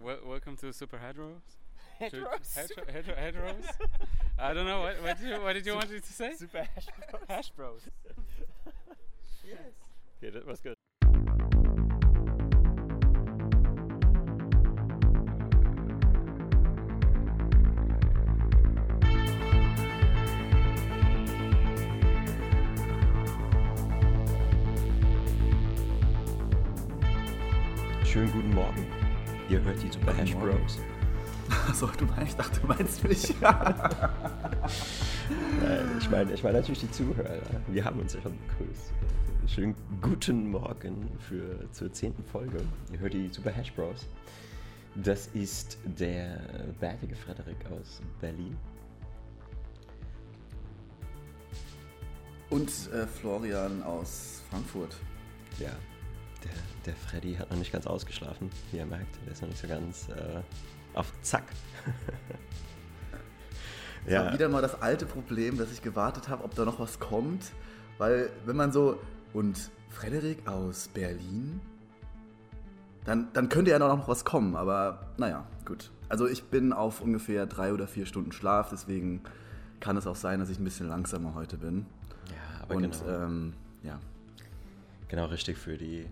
[0.00, 1.40] Wel- welcome to Super Hedros.
[2.10, 2.54] To- Hedros?
[2.56, 3.64] Hedro- Hedro- Hedros?
[4.38, 4.80] I don't know.
[4.82, 6.34] What, what, did, you, what did you want me to say?
[6.34, 7.22] Super Hash Bros.
[7.28, 7.80] Hash Bros.
[9.44, 9.58] yes.
[10.22, 10.77] Okay, that was good.
[29.48, 30.34] Ihr hört die Super Hash.
[30.34, 30.78] Bros.
[31.68, 33.34] Achso, du meinst, ich dachte, du meinst mich.
[35.98, 37.38] Ich meine ich meine natürlich die Zuhörer.
[37.66, 38.92] Wir haben uns ja schon begrüßt.
[39.46, 42.58] Schönen guten Morgen für, zur zehnten Folge.
[42.92, 44.06] Ihr hört die Super Hash Bros.
[44.94, 46.40] Das ist der
[46.80, 48.56] bärtige Frederik aus Berlin.
[52.50, 54.96] Und äh, Florian aus Frankfurt.
[55.58, 55.72] Ja,
[56.44, 56.52] der,
[56.86, 59.16] der Freddy hat noch nicht ganz ausgeschlafen, wie ihr merkt.
[59.24, 60.40] Der ist noch nicht so ganz äh,
[60.94, 61.44] auf Zack.
[64.06, 66.98] Das war wieder mal das alte Problem, dass ich gewartet habe, ob da noch was
[66.98, 67.52] kommt.
[67.98, 68.98] Weil, wenn man so.
[69.34, 71.60] Und Frederik aus Berlin?
[73.04, 75.90] Dann, dann könnte ja noch was kommen, aber naja, gut.
[76.08, 79.22] Also, ich bin auf ungefähr drei oder vier Stunden Schlaf, deswegen
[79.80, 81.86] kann es auch sein, dass ich ein bisschen langsamer heute bin.
[82.30, 83.52] ja, aber Und genau, ähm,
[83.82, 83.98] ja.
[85.08, 86.06] genau richtig für die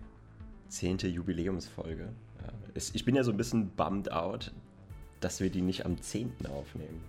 [0.69, 2.09] zehnte Jubiläumsfolge.
[2.43, 4.53] Ja, es, ich bin ja so ein bisschen bummed out,
[5.21, 6.33] dass wir die nicht am 10.
[6.47, 7.03] aufnehmen.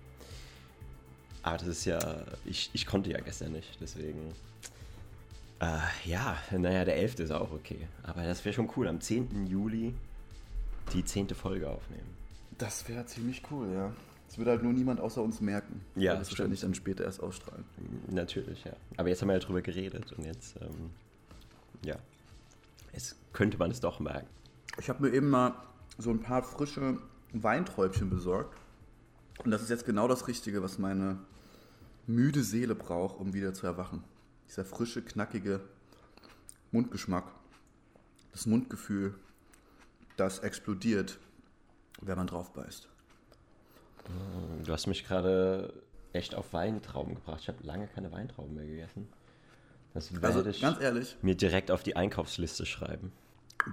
[1.44, 2.00] Aber das ist ja,
[2.46, 4.34] ich, ich konnte ja gestern nicht, deswegen.
[5.60, 7.20] Äh, ja, naja, der 11.
[7.20, 7.88] ist auch okay.
[8.04, 9.48] Aber das wäre schon cool, am 10.
[9.48, 9.94] Juli
[10.94, 12.16] die zehnte Folge aufnehmen.
[12.58, 13.94] Das wäre ziemlich cool, ja.
[14.28, 15.82] Das würde halt nur niemand außer uns merken.
[15.96, 17.64] Ja, das wahrscheinlich dann später erst ausstrahlen.
[18.10, 18.74] Natürlich, ja.
[18.98, 20.92] Aber jetzt haben wir ja drüber geredet und jetzt, ähm,
[21.84, 21.96] ja,
[23.38, 24.28] könnte man es doch merken.
[24.80, 25.54] Ich habe mir eben mal
[26.00, 26.98] so ein paar frische
[27.34, 28.58] Weinträubchen besorgt.
[29.44, 31.20] Und das ist jetzt genau das Richtige, was meine
[32.08, 34.04] müde Seele braucht, um wieder zu erwachen.
[34.48, 35.62] Dieser frische, knackige
[36.72, 37.26] Mundgeschmack.
[38.32, 39.14] Das Mundgefühl,
[40.16, 41.20] das explodiert,
[42.02, 42.90] wenn man drauf beißt.
[44.66, 45.74] Du hast mich gerade
[46.12, 47.42] echt auf Weintrauben gebracht.
[47.42, 49.08] Ich habe lange keine Weintrauben mehr gegessen.
[49.94, 53.12] Das werde Also ich ganz ehrlich, mir direkt auf die Einkaufsliste schreiben.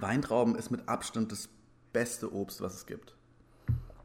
[0.01, 1.49] Weintrauben ist mit Abstand das
[1.93, 3.15] beste Obst, was es gibt.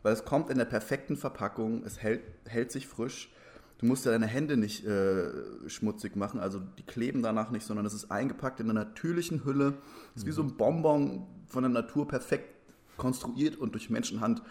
[0.02, 3.32] Weil es kommt in der perfekten Verpackung, es hält, hält sich frisch.
[3.78, 5.30] Du musst ja deine Hände nicht äh,
[5.68, 9.78] schmutzig machen, also die kleben danach nicht, sondern es ist eingepackt in einer natürlichen Hülle.
[10.14, 12.54] Es ist wie so ein Bonbon von der Natur perfekt
[12.96, 14.42] konstruiert und durch Menschenhand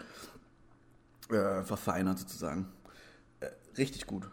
[1.30, 2.66] äh, verfeinert sozusagen.
[3.38, 4.28] Äh, richtig gut.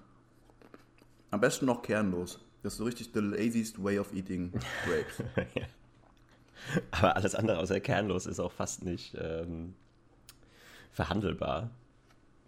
[1.29, 2.39] Am besten noch kernlos.
[2.63, 4.51] Das ist so richtig the laziest way of eating
[4.85, 5.23] grapes.
[6.91, 9.73] Aber alles andere außer kernlos ist auch fast nicht ähm,
[10.91, 11.69] verhandelbar.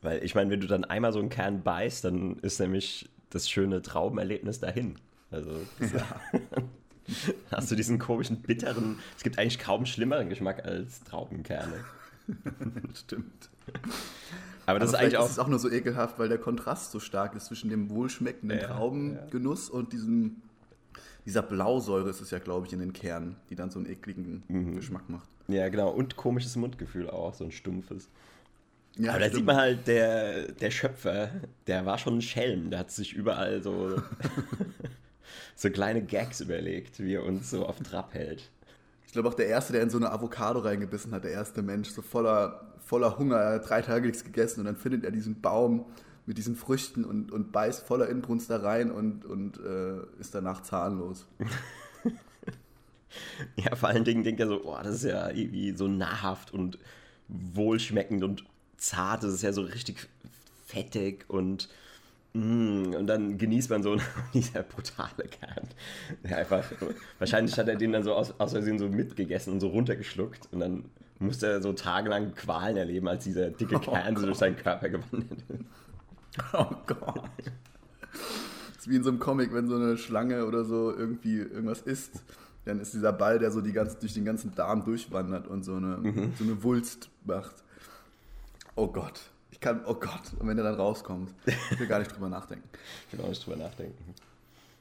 [0.02, 3.50] Weil ich meine, wenn du dann einmal so einen Kern beißt, dann ist nämlich das
[3.50, 4.96] schöne Traubenerlebnis dahin.
[5.32, 5.92] Also das
[7.52, 11.84] hast du diesen komischen, bitteren, es gibt eigentlich kaum schlimmeren Geschmack als Traubenkerne.
[12.94, 13.50] Stimmt.
[14.66, 15.26] Aber das ist Aber eigentlich vielleicht auch.
[15.26, 18.60] ist es auch nur so ekelhaft, weil der Kontrast so stark ist zwischen dem wohlschmeckenden
[18.60, 20.42] Ja, Traubengenuss und diesem,
[21.26, 24.44] dieser Blausäure ist es ja, glaube ich, in den Kernen, die dann so einen ekligen
[24.48, 24.76] Mhm.
[24.76, 25.28] Geschmack macht.
[25.48, 25.90] Ja, genau.
[25.90, 28.10] Und komisches Mundgefühl auch, so ein stumpfes.
[28.98, 29.36] Ja, Aber da stimmt.
[29.38, 31.30] sieht man halt, der, der Schöpfer,
[31.68, 32.70] der war schon ein Schelm.
[32.70, 34.02] Der hat sich überall so,
[35.56, 38.50] so kleine Gags überlegt, wie er uns so auf Trab hält.
[39.06, 41.90] Ich glaube auch der Erste, der in so eine Avocado reingebissen hat, der erste Mensch,
[41.90, 45.86] so voller, voller Hunger, er drei Tage nichts gegessen und dann findet er diesen Baum
[46.30, 50.62] mit diesen Früchten und, und beißt voller Inbrunst da rein und, und äh, ist danach
[50.62, 51.26] zahnlos.
[53.56, 56.78] Ja, vor allen Dingen denkt er so, oh, das ist ja irgendwie so nahrhaft und
[57.28, 58.44] wohlschmeckend und
[58.78, 59.24] zart.
[59.24, 60.08] Das ist ja so richtig
[60.68, 61.70] fettig und
[62.34, 63.98] mm, und dann genießt man so
[64.36, 65.68] dieser brutale Kern.
[66.24, 66.64] Der einfach,
[67.18, 70.60] wahrscheinlich hat er den dann so aus, aus Versehen so mitgegessen und so runtergeschluckt und
[70.60, 70.86] dann
[71.18, 75.44] musste er so tagelang Qualen erleben, als dieser dicke Kern so durch seinen Körper gewandert
[75.50, 75.66] ist.
[76.54, 77.24] Oh Gott.
[78.74, 81.82] Das ist wie in so einem Comic, wenn so eine Schlange oder so irgendwie irgendwas
[81.82, 82.24] isst,
[82.66, 85.76] dann ist dieser Ball, der so die ganze, durch den ganzen Darm durchwandert und so
[85.76, 87.56] eine, so eine Wulst macht.
[88.76, 89.22] Oh Gott.
[89.52, 90.34] Ich kann, oh Gott.
[90.40, 92.68] Und wenn der dann rauskommt, ich will gar nicht drüber nachdenken.
[93.12, 94.14] Ich will auch nicht drüber nachdenken.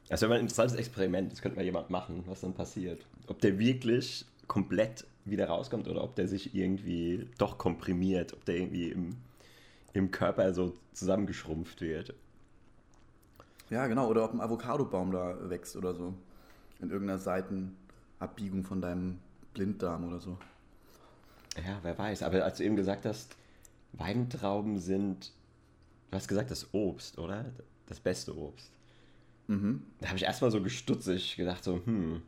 [0.09, 1.33] Das wäre mal ein interessantes Experiment.
[1.33, 3.05] Das könnte mal jemand machen, was dann passiert.
[3.27, 8.57] Ob der wirklich komplett wieder rauskommt oder ob der sich irgendwie doch komprimiert, ob der
[8.57, 9.17] irgendwie im,
[9.93, 12.15] im Körper so zusammengeschrumpft wird.
[13.71, 14.09] Ja, genau.
[14.09, 16.15] Oder ob ein Avocadobaum da wächst oder so.
[16.81, 19.19] In irgendeiner Seitenabbiegung von deinem
[19.53, 20.39] Blinddarm oder so.
[21.57, 22.23] Ja, wer weiß.
[22.23, 23.37] Aber als du eben gesagt hast,
[23.93, 25.33] Weintrauben sind,
[26.11, 27.47] du hast gesagt, das Obst, oder?
[27.87, 28.71] Das beste Obst.
[29.49, 29.83] Mhm.
[30.01, 32.23] Da habe ich erstmal so gestutzig gedacht, so, hm,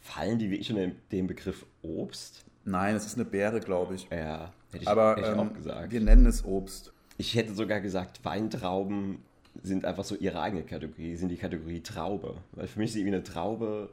[0.00, 2.44] fallen die wirklich unter den Begriff Obst?
[2.64, 4.08] Nein, es ist eine Beere, glaube ich.
[4.10, 5.92] Ja, ich, Aber hätte ich ähm, auch gesagt.
[5.92, 6.92] wir nennen es Obst.
[7.16, 9.18] Ich hätte sogar gesagt, Weintrauben
[9.62, 12.36] sind einfach so ihre eigene Kategorie, sind die Kategorie Traube.
[12.52, 13.90] Weil für mich ist irgendwie eine Traube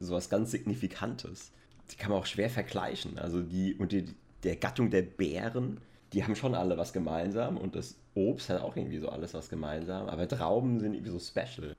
[0.00, 1.52] sowas ganz Signifikantes.
[1.90, 3.18] Die kann man auch schwer vergleichen.
[3.18, 4.06] Also die, und die,
[4.42, 5.80] der Gattung der Beeren,
[6.12, 9.48] die haben schon alle was gemeinsam und das Obst hat auch irgendwie so alles was
[9.48, 10.08] gemeinsam.
[10.08, 11.74] Aber Trauben sind irgendwie so special.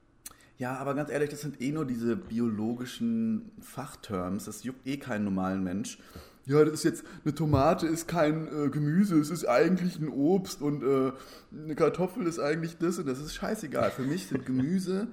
[0.57, 4.45] Ja, aber ganz ehrlich, das sind eh nur diese biologischen Fachterms.
[4.45, 5.99] Das juckt eh keinen normalen Mensch.
[6.49, 10.63] Ja, das ist jetzt, eine Tomate ist kein äh, Gemüse, es ist eigentlich ein Obst
[10.63, 11.11] und äh,
[11.53, 13.91] eine Kartoffel ist eigentlich das und das ist scheißegal.
[13.91, 15.09] Für mich sind Gemüse,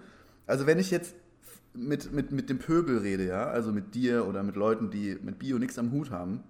[0.46, 1.14] also wenn ich jetzt
[1.74, 5.38] mit, mit, mit dem Pöbel rede, ja, also mit dir oder mit Leuten, die mit
[5.38, 6.42] Bio nichts am Hut haben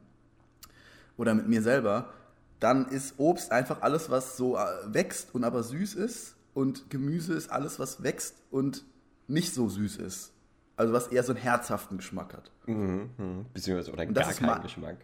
[1.17, 2.13] oder mit mir selber,
[2.61, 7.35] dann ist Obst einfach alles, was so äh, wächst und aber süß ist und Gemüse
[7.35, 8.85] ist alles, was wächst und
[9.27, 10.31] nicht so süß ist.
[10.77, 12.51] Also was eher so einen herzhaften Geschmack hat.
[12.67, 13.47] Mhm, mhm.
[13.55, 14.97] Beziehungsweise oder gar ist keinen ma- Geschmack.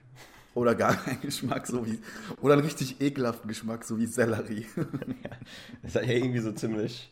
[0.54, 1.98] Oder gar keinen Geschmack, so wie.
[2.42, 4.66] Oder einen richtig ekelhaften Geschmack, so wie Sellerie.
[5.82, 7.10] Das hat ja irgendwie so ziemlich.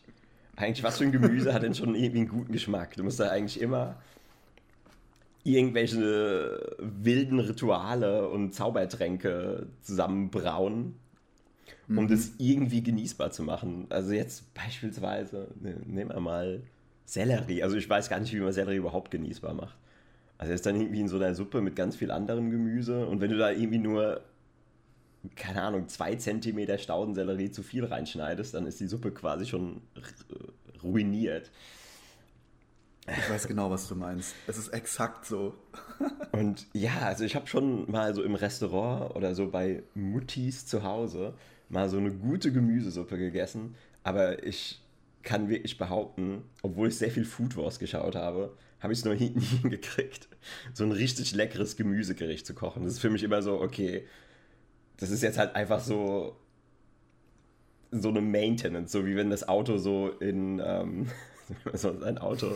[0.55, 2.95] Eigentlich, was für ein Gemüse hat denn schon irgendwie einen guten Geschmack?
[2.95, 3.95] Du musst da eigentlich immer
[5.43, 10.95] irgendwelche wilden Rituale und Zaubertränke zusammenbrauen,
[11.89, 13.87] um das irgendwie genießbar zu machen.
[13.89, 16.61] Also jetzt beispielsweise, ne, nehmen wir mal
[17.11, 17.61] Sellerie.
[17.63, 19.75] Also ich weiß gar nicht, wie man Sellerie überhaupt genießbar macht.
[20.37, 23.29] Also ist dann irgendwie in so einer Suppe mit ganz viel anderem Gemüse und wenn
[23.31, 24.21] du da irgendwie nur
[25.35, 30.81] keine Ahnung, zwei Zentimeter Staudensellerie zu viel reinschneidest, dann ist die Suppe quasi schon r-
[30.81, 31.51] ruiniert.
[33.07, 34.33] Ich weiß genau, was du meinst.
[34.47, 35.53] Es ist exakt so.
[36.31, 40.81] Und ja, also ich habe schon mal so im Restaurant oder so bei Muttis zu
[40.83, 41.33] Hause
[41.69, 44.80] mal so eine gute Gemüsesuppe gegessen, aber ich
[45.23, 49.13] kann wirklich behaupten, obwohl ich sehr viel Food Wars geschaut habe, habe ich es noch
[49.19, 50.27] nie hingekriegt,
[50.73, 52.83] so ein richtig leckeres Gemüsegericht zu kochen.
[52.83, 54.07] Das ist für mich immer so, okay,
[54.97, 56.37] das ist jetzt halt einfach so
[57.93, 61.07] so eine Maintenance, so wie wenn das Auto so in ähm,
[61.73, 62.55] so sein Auto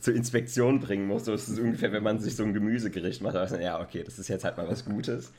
[0.00, 1.24] zur Inspektion bringen muss.
[1.24, 3.34] So ist es ungefähr, wenn man sich so ein Gemüsegericht macht.
[3.34, 5.32] Da weiß man, ja, okay, das ist jetzt halt mal was Gutes.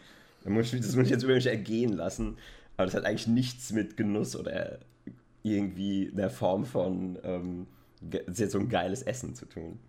[0.44, 2.38] Dann das muss ich jetzt über mich ergehen lassen.
[2.76, 4.80] Aber das hat eigentlich nichts mit Genuss oder
[5.56, 7.68] irgendwie einer Form von ähm,
[8.34, 9.80] so ein geiles Essen zu tun.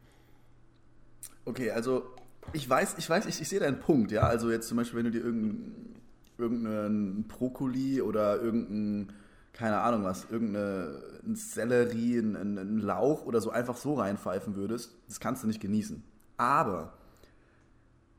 [1.44, 2.05] Okay, also
[2.52, 4.22] ich weiß, ich weiß, ich, ich sehe deinen Punkt, ja.
[4.22, 5.99] Also jetzt zum Beispiel, wenn du dir irgendeinen
[6.38, 9.12] irgendeinen Brokkoli oder irgendein,
[9.52, 15.20] keine Ahnung was, irgendein Sellerie, einen, einen Lauch oder so einfach so reinpfeifen würdest, das
[15.20, 16.02] kannst du nicht genießen.
[16.37, 16.94] Aber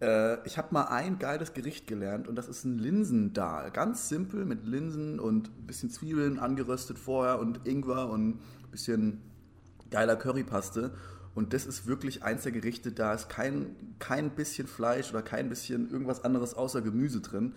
[0.02, 3.72] äh, ich habe mal ein geiles Gericht gelernt und das ist ein Linsendahl.
[3.72, 9.22] Ganz simpel mit Linsen und ein bisschen Zwiebeln angeröstet vorher und Ingwer und ein bisschen
[9.92, 10.92] geiler Currypaste.
[11.36, 15.50] Und das ist wirklich eins der Gerichte, da ist kein, kein bisschen Fleisch oder kein
[15.50, 17.54] bisschen irgendwas anderes außer Gemüse drin.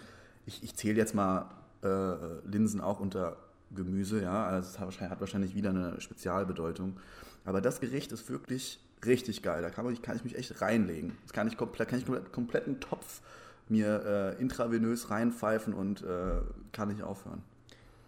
[0.47, 1.51] Ich, ich zähle jetzt mal
[1.83, 3.37] äh, Linsen auch unter
[3.75, 4.45] Gemüse, ja.
[4.47, 6.99] Also es hat wahrscheinlich, hat wahrscheinlich wieder eine Spezialbedeutung.
[7.45, 9.63] Aber das Gericht ist wirklich richtig geil.
[9.63, 11.17] Da kann, man, kann ich mich echt reinlegen.
[11.25, 13.21] Das kann ich komplett, kann ich komplett, kompletten Topf
[13.69, 16.41] mir äh, intravenös reinpfeifen und äh,
[16.73, 17.43] kann nicht aufhören.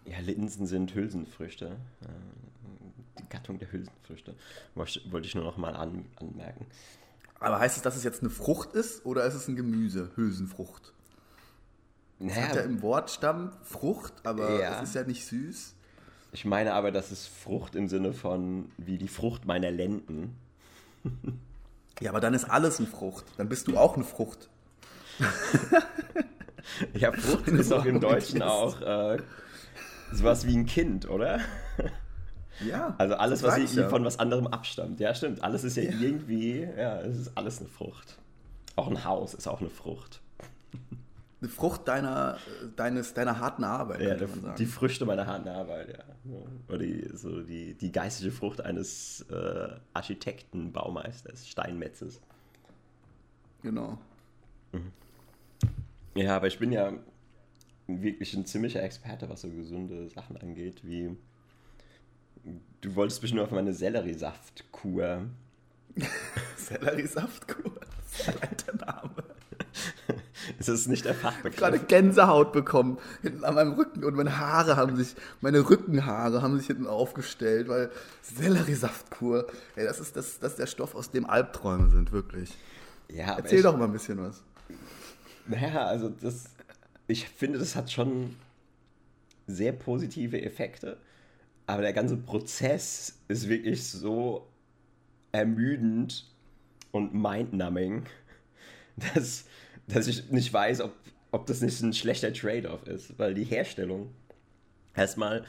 [0.05, 1.67] Ja, Linsen sind Hülsenfrüchte.
[2.01, 2.07] Äh,
[3.21, 4.35] Die Gattung der Hülsenfrüchte.
[4.75, 6.65] Wollte ich- nur noch mal an, anmerken.
[7.39, 10.11] Aber heißt es, dass es jetzt eine Frucht ist oder ist es ein Gemüse?
[10.15, 10.93] Hülsenfrucht.
[12.19, 14.81] Es hat ja Naja, im Wortstamm Frucht, aber Ja.
[14.81, 15.73] es ist ja nicht süß.
[16.31, 20.35] ich meine aber, das ist Frucht im Sinne von wie die Frucht meiner Lenden.
[22.01, 23.23] Ja, aber dann ist alles eine Frucht.
[23.37, 24.49] Dann bist du auch eine Frucht.
[26.93, 29.17] Ja, Frucht ist doch im Deutschen auch äh,
[30.11, 31.39] sowas wie ein Kind, oder?
[32.65, 32.95] Ja.
[32.97, 33.89] Also alles, was irgendwie ja.
[33.89, 35.01] von was anderem abstammt.
[35.01, 35.43] Ja, stimmt.
[35.43, 38.17] Alles ist ja, irgendwie, ja, es ist alles eine Frucht.
[38.77, 40.21] Auch ein Haus ist auch eine Frucht.
[41.45, 42.37] Eine Frucht deiner,
[42.75, 44.55] deines, deiner harten Arbeit, Ja, könnte man sagen.
[44.57, 46.03] die Früchte meiner harten Arbeit, ja.
[46.67, 52.19] Oder die, so die, die geistige Frucht eines äh, Architekten, Baumeisters, Steinmetzes.
[53.61, 53.99] genau.
[56.15, 56.93] Ja, aber ich bin ja
[57.87, 61.15] wirklich ein ziemlicher Experte, was so gesunde Sachen angeht, wie
[62.81, 65.25] du wolltest bestimmt auf meine Selleriesaftkur.
[66.57, 67.73] Selleriesaftkur.
[67.79, 69.23] Das ist allein der Name.
[70.59, 71.55] Ist das nicht der Ich habe Fachbegriff?
[71.55, 76.57] gerade Gänsehaut bekommen hinten an meinem Rücken und meine Haare haben sich, meine Rückenhaare haben
[76.57, 81.25] sich hinten aufgestellt, weil Selleriesaftkur, ey, das ist, das, das ist der Stoff, aus dem
[81.29, 82.59] Albträume sind, wirklich.
[83.09, 84.43] Ja, Erzähl ich, doch mal ein bisschen was.
[85.47, 86.45] Naja, also das,
[87.07, 88.35] ich finde, das hat schon
[89.47, 90.97] sehr positive Effekte,
[91.67, 94.47] aber der ganze Prozess ist wirklich so
[95.31, 96.31] ermüdend
[96.91, 98.05] und mindnumbing,
[99.13, 99.45] dass,
[99.87, 100.93] dass ich nicht weiß, ob,
[101.31, 104.09] ob das nicht ein schlechter Trade-off ist, weil die Herstellung
[104.95, 105.43] erstmal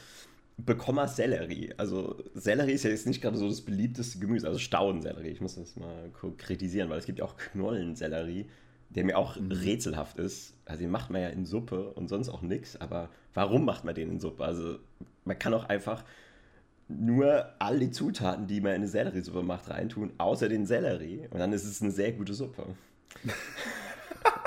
[0.58, 1.74] bekomme Sellerie.
[1.76, 5.28] Also Sellerie ist ja jetzt nicht gerade so das beliebteste Gemüse, also Staudensellerie.
[5.28, 8.46] Ich muss das mal kritisieren, weil es gibt ja auch Knollensellerie,
[8.90, 9.52] der mir auch mhm.
[9.52, 10.54] rätselhaft ist.
[10.64, 13.94] Also den macht man ja in Suppe und sonst auch nichts, aber warum macht man
[13.94, 14.44] den in Suppe?
[14.44, 14.78] Also
[15.24, 16.04] man kann auch einfach
[16.88, 21.26] nur all die Zutaten, die man in eine Selleriesuppe macht, reintun, außer den Sellerie.
[21.30, 22.64] Und dann ist es eine sehr gute Suppe.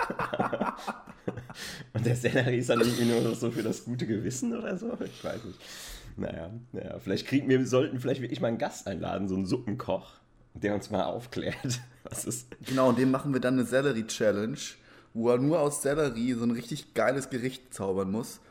[1.94, 4.98] und der Sellerie ist dann irgendwie nur noch so für das gute Gewissen oder so?
[5.04, 5.60] Ich weiß nicht.
[6.18, 10.14] Naja, naja vielleicht kriegen wir sollten vielleicht wirklich mal einen Gast einladen, so einen Suppenkoch,
[10.54, 12.48] der uns mal aufklärt, was ist.
[12.66, 14.58] Genau, und dem machen wir dann eine Sellerie-Challenge,
[15.14, 18.42] wo er nur aus Sellerie so ein richtig geiles Gericht zaubern muss.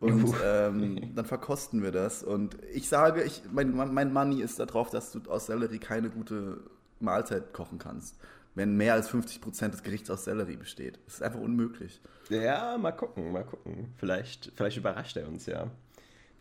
[0.00, 2.22] Und ähm, dann verkosten wir das.
[2.22, 6.60] Und ich sage, ich, mein, mein Money ist darauf, dass du aus Sellerie keine gute
[7.00, 8.16] Mahlzeit kochen kannst.
[8.58, 10.98] Wenn mehr als 50% des Gerichts aus Sellerie besteht.
[11.06, 12.00] Das ist einfach unmöglich.
[12.28, 13.94] Ja, mal gucken, mal gucken.
[13.98, 15.70] Vielleicht, vielleicht überrascht er uns ja.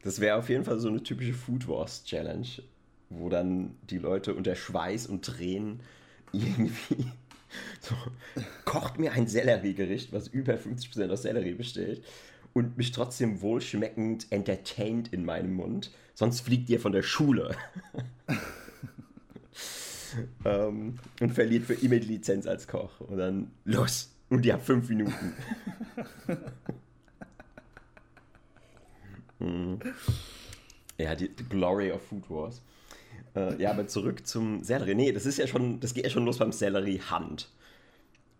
[0.01, 2.47] Das wäre auf jeden Fall so eine typische Food Wars Challenge,
[3.11, 5.81] wo dann die Leute unter Schweiß und Tränen
[6.31, 7.05] irgendwie
[7.81, 7.93] so,
[8.65, 12.03] kocht mir ein Selleriegericht, was über 50% aus Sellerie besteht
[12.53, 15.91] und mich trotzdem wohlschmeckend entertained in meinem Mund.
[16.15, 17.55] Sonst fliegt ihr von der Schule.
[20.45, 22.99] ähm, und verliert für immer die Lizenz als Koch.
[23.01, 24.11] Und dann los.
[24.29, 25.33] Und ihr habt fünf Minuten.
[29.39, 29.79] hm.
[30.97, 32.61] Ja, die, die, Glory of Food Wars.
[33.35, 34.95] Äh, ja, aber zurück zum Sellerie.
[34.95, 37.49] Nee, das ist ja schon, das geht ja schon los beim Sellerie Hand.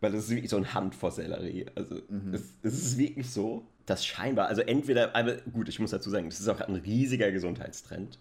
[0.02, 1.66] Weil das ist wirklich so ein Hand vor Sellerie.
[1.76, 2.34] Also, mhm.
[2.34, 6.30] es, es ist wirklich so, dass scheinbar, also entweder, aber gut, ich muss dazu sagen,
[6.30, 8.20] das ist auch ein riesiger Gesundheitstrend.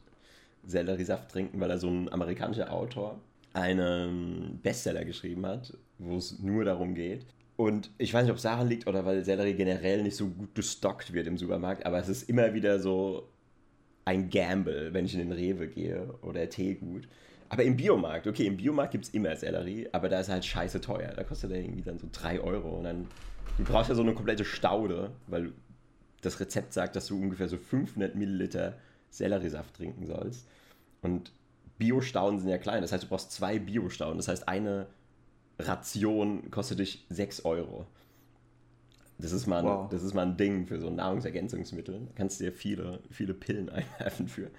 [0.67, 3.21] Selleriesaft trinken, weil er so ein amerikanischer Autor
[3.57, 7.27] einen Bestseller geschrieben hat, wo es nur darum geht.
[7.57, 10.55] Und ich weiß nicht, ob es daran liegt oder weil Sellerie generell nicht so gut
[10.55, 13.29] gestockt wird im Supermarkt, aber es ist immer wieder so
[14.05, 17.09] ein Gamble, wenn ich in den Rewe gehe oder Teegut.
[17.49, 20.81] Aber im Biomarkt, okay, im Biomarkt gibt es immer Sellerie, aber da ist halt scheiße
[20.81, 21.13] teuer.
[21.17, 23.07] Da kostet er irgendwie dann so 3 Euro und dann,
[23.57, 25.53] du brauchst ja so eine komplette Staude, weil
[26.21, 28.77] das Rezept sagt, dass du ungefähr so 500 Milliliter
[29.11, 30.47] Selleriesaft trinken sollst.
[31.01, 31.33] Und
[31.79, 34.17] Bio-Stauden sind ja klein, das heißt, du brauchst zwei Bio-Stauden.
[34.17, 34.87] Das heißt, eine
[35.59, 37.87] Ration kostet dich 6 Euro.
[39.19, 39.89] Das ist, mal ein, wow.
[39.89, 42.01] das ist mal ein Ding für so Nahrungsergänzungsmittel.
[42.01, 44.51] Da kannst du dir viele, viele Pillen einwerfen für.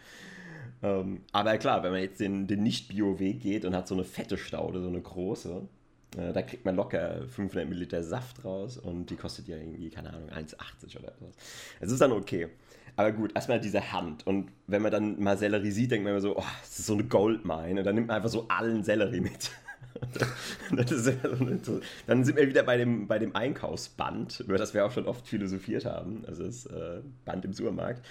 [0.81, 4.38] Ähm, aber klar, wenn man jetzt den, den Nicht-Bio-Weg geht und hat so eine fette
[4.38, 5.67] Staude, so eine große,
[6.17, 10.12] äh, da kriegt man locker 500 Milliliter Saft raus und die kostet ja irgendwie, keine
[10.13, 11.31] Ahnung, 1,80 oder so.
[11.79, 12.50] Es ist dann okay.
[12.98, 14.25] Aber gut, erstmal diese Hand.
[14.25, 16.94] Und wenn man dann mal Sellerie sieht, denkt man immer so, oh, das ist so
[16.94, 17.80] eine Goldmine.
[17.80, 19.51] Und dann nimmt man einfach so allen Sellerie mit.
[22.08, 25.27] dann sind wir wieder bei dem, bei dem Einkaufsband, über das wir auch schon oft
[25.27, 26.24] philosophiert haben.
[26.27, 28.04] Also das äh, Band im Supermarkt.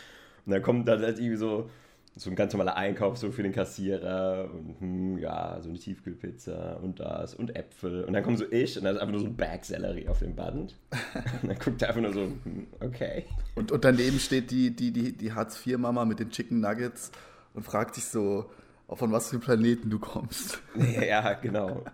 [0.46, 1.68] Und dann kommt dann halt irgendwie so
[2.18, 6.78] so ein ganz normaler Einkauf so für den Kassierer und hm, ja, so eine Tiefkühlpizza
[6.82, 8.04] und das und Äpfel.
[8.04, 10.20] Und dann kommt so ich und da ist einfach nur so ein Bag Sellerie auf
[10.20, 10.76] dem Band.
[11.42, 13.26] und dann guckt er einfach nur so, hm, okay.
[13.54, 17.12] Und, und daneben steht die, die, die, die Hartz-IV-Mama mit den Chicken Nuggets
[17.52, 18.50] und fragt sich so,
[18.88, 20.62] von was für Planeten du kommst.
[20.76, 21.84] Ja, genau.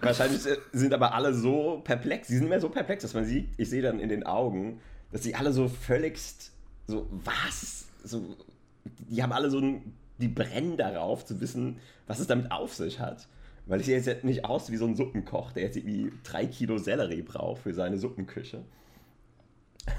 [0.00, 2.28] Wahrscheinlich sind aber alle so perplex.
[2.28, 5.24] Sie sind immer so perplex, dass man sieht, ich sehe dann in den Augen, dass
[5.24, 6.52] sie alle so völligst
[6.86, 7.86] so, was?
[8.04, 8.36] So,
[8.84, 13.00] die haben alle so ein, die brennen darauf zu wissen, was es damit auf sich
[13.00, 13.28] hat.
[13.66, 16.78] Weil ich sehe jetzt nicht aus wie so ein Suppenkoch, der jetzt irgendwie drei Kilo
[16.78, 18.64] Sellerie braucht für seine Suppenküche.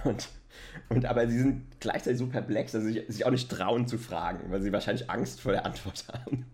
[0.04, 0.30] Und,
[0.90, 4.52] und aber sie sind gleichzeitig so perplex, dass sie sich auch nicht trauen zu fragen,
[4.52, 6.46] weil sie wahrscheinlich Angst vor der Antwort haben.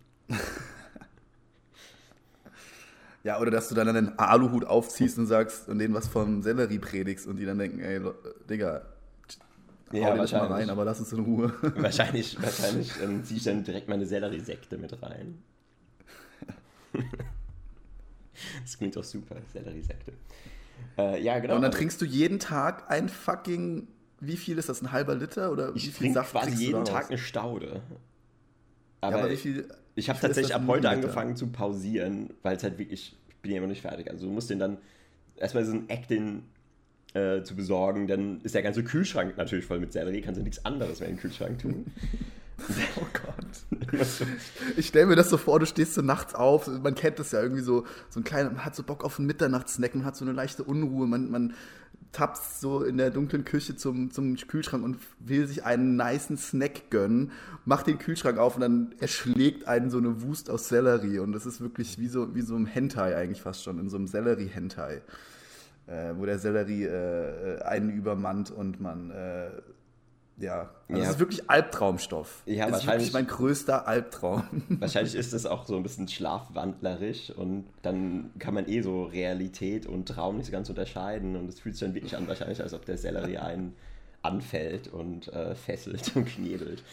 [3.23, 6.79] Ja, oder dass du dann einen Aluhut aufziehst und sagst und denen was von Sellerie
[6.79, 7.99] predigst und die dann denken, ey,
[8.49, 8.81] Digga,
[9.91, 10.49] ja, wahrscheinlich.
[10.49, 11.53] Mal rein, aber lass uns in Ruhe.
[11.75, 15.41] Wahrscheinlich, wahrscheinlich ähm, ziehe ich dann direkt meine Sellerie-Sekte mit rein.
[18.61, 20.13] das klingt doch super, Sellerie-Sekte.
[20.97, 21.55] Äh, ja, genau.
[21.55, 23.87] Und dann trinkst du jeden Tag ein fucking,
[24.19, 25.51] wie viel ist das, ein halber Liter?
[25.51, 27.81] Oder ich trinke quasi jeden Tag eine Staude.
[29.01, 32.63] Aber, ja, aber wie viel, ich habe tatsächlich ab heute angefangen zu pausieren, weil es
[32.63, 34.09] halt wirklich, ich bin ja immer nicht fertig.
[34.09, 34.77] Also du musst den dann
[35.35, 36.43] erstmal so ein Eck den
[37.13, 40.63] äh, zu besorgen, dann ist der ganze Kühlschrank natürlich voll mit Sellerie, kannst du nichts
[40.65, 41.85] anderes mehr in den Kühlschrank tun.
[42.97, 43.99] Oh Gott.
[44.75, 47.41] Ich stelle mir das so vor, du stehst so nachts auf, man kennt das ja
[47.41, 50.25] irgendwie so, so ein kleiner, man hat so Bock auf einen Mitternachtssnack, man hat so
[50.25, 51.53] eine leichte Unruhe, man, man
[52.11, 56.89] tapst so in der dunklen Küche zum, zum Kühlschrank und will sich einen niceen Snack
[56.89, 57.31] gönnen,
[57.65, 61.45] macht den Kühlschrank auf und dann erschlägt einen so eine Wust aus Sellerie und das
[61.45, 65.01] ist wirklich wie so, wie so ein Hentai eigentlich fast schon, in so einem Sellerie-Hentai,
[65.89, 69.49] äh, wo der Sellerie äh, einen übermannt und man äh,
[70.37, 71.07] ja, also Ja.
[71.07, 72.43] es ist wirklich Albtraumstoff.
[72.45, 74.43] Ja, das ist wirklich mein größter Albtraum.
[74.79, 79.85] Wahrscheinlich ist es auch so ein bisschen schlafwandlerisch und dann kann man eh so Realität
[79.85, 82.73] und Traum nicht so ganz unterscheiden und es fühlt sich dann wirklich an, wahrscheinlich, als
[82.73, 83.75] ob der Sellerie einen
[84.21, 86.83] anfällt und äh, fesselt und knebelt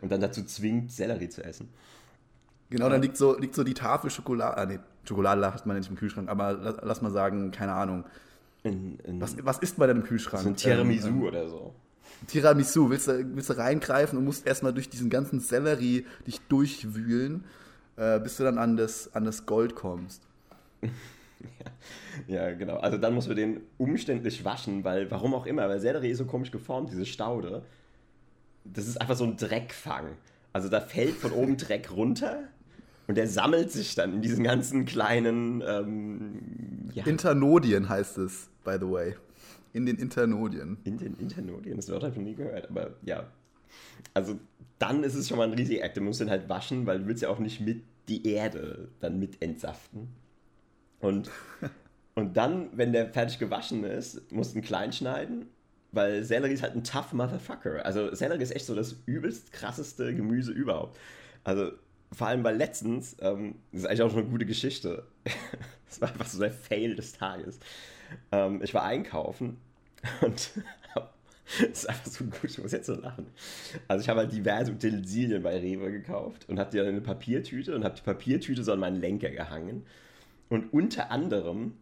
[0.00, 1.68] und dann dazu zwingt, Sellerie zu essen.
[2.70, 5.90] Genau, dann liegt so, liegt so die Tafel Schokolade, ah, nee, Schokolade hat man nicht
[5.90, 8.04] im Kühlschrank, aber lass, lass mal sagen, keine Ahnung.
[8.64, 10.42] In, in Was, was isst man denn im Kühlschrank?
[10.42, 11.74] so ein Tiramisu Ähm, oder so.
[12.26, 17.44] Tiramisu, willst du, willst du reingreifen und musst erstmal durch diesen ganzen Sellerie dich durchwühlen,
[17.96, 20.22] äh, bis du dann an das, an das Gold kommst.
[22.26, 22.76] Ja, genau.
[22.76, 26.24] Also dann muss man den umständlich waschen, weil, warum auch immer, weil Sellerie ist so
[26.24, 27.62] komisch geformt, diese Staude.
[28.64, 30.06] Das ist einfach so ein Dreckfang.
[30.52, 32.44] Also da fällt von oben Dreck runter
[33.08, 38.76] und der sammelt sich dann in diesen ganzen kleinen, ähm, ja, Internodien heißt es, by
[38.80, 39.14] the way.
[39.72, 40.78] In den Internodien.
[40.84, 41.76] in den Internodien.
[41.76, 43.26] Das Wort habe ich noch nie gehört, aber ja.
[44.12, 44.38] Also
[44.78, 45.96] dann ist es schon mal ein riesiger Act.
[45.96, 49.18] Du musst den halt waschen, weil du willst ja auch nicht mit die Erde dann
[49.18, 50.08] mit entsaften.
[51.00, 51.30] Und,
[52.14, 55.46] und dann, wenn der fertig gewaschen ist, musst du ihn klein schneiden,
[55.92, 57.84] weil Sellerie ist halt ein tough Motherfucker.
[57.84, 60.98] Also Sellerie ist echt so das übelst krasseste Gemüse überhaupt.
[61.44, 61.72] Also
[62.12, 65.04] vor allem weil letztens, ähm, das ist eigentlich auch schon eine gute Geschichte,
[65.88, 67.58] das war einfach so der Fail des Tages.
[68.32, 69.58] Ähm, ich war einkaufen
[70.20, 70.50] und
[71.60, 73.26] das ist einfach so gut, ich muss jetzt so lachen.
[73.86, 77.02] Also ich habe halt diverse Utensilien bei Rewe gekauft und habe die dann in eine
[77.02, 79.84] Papiertüte und habe die Papiertüte so an meinen Lenker gehangen.
[80.48, 81.74] Und unter anderem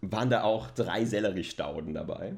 [0.00, 2.34] waren da auch drei Selleriestauden dabei.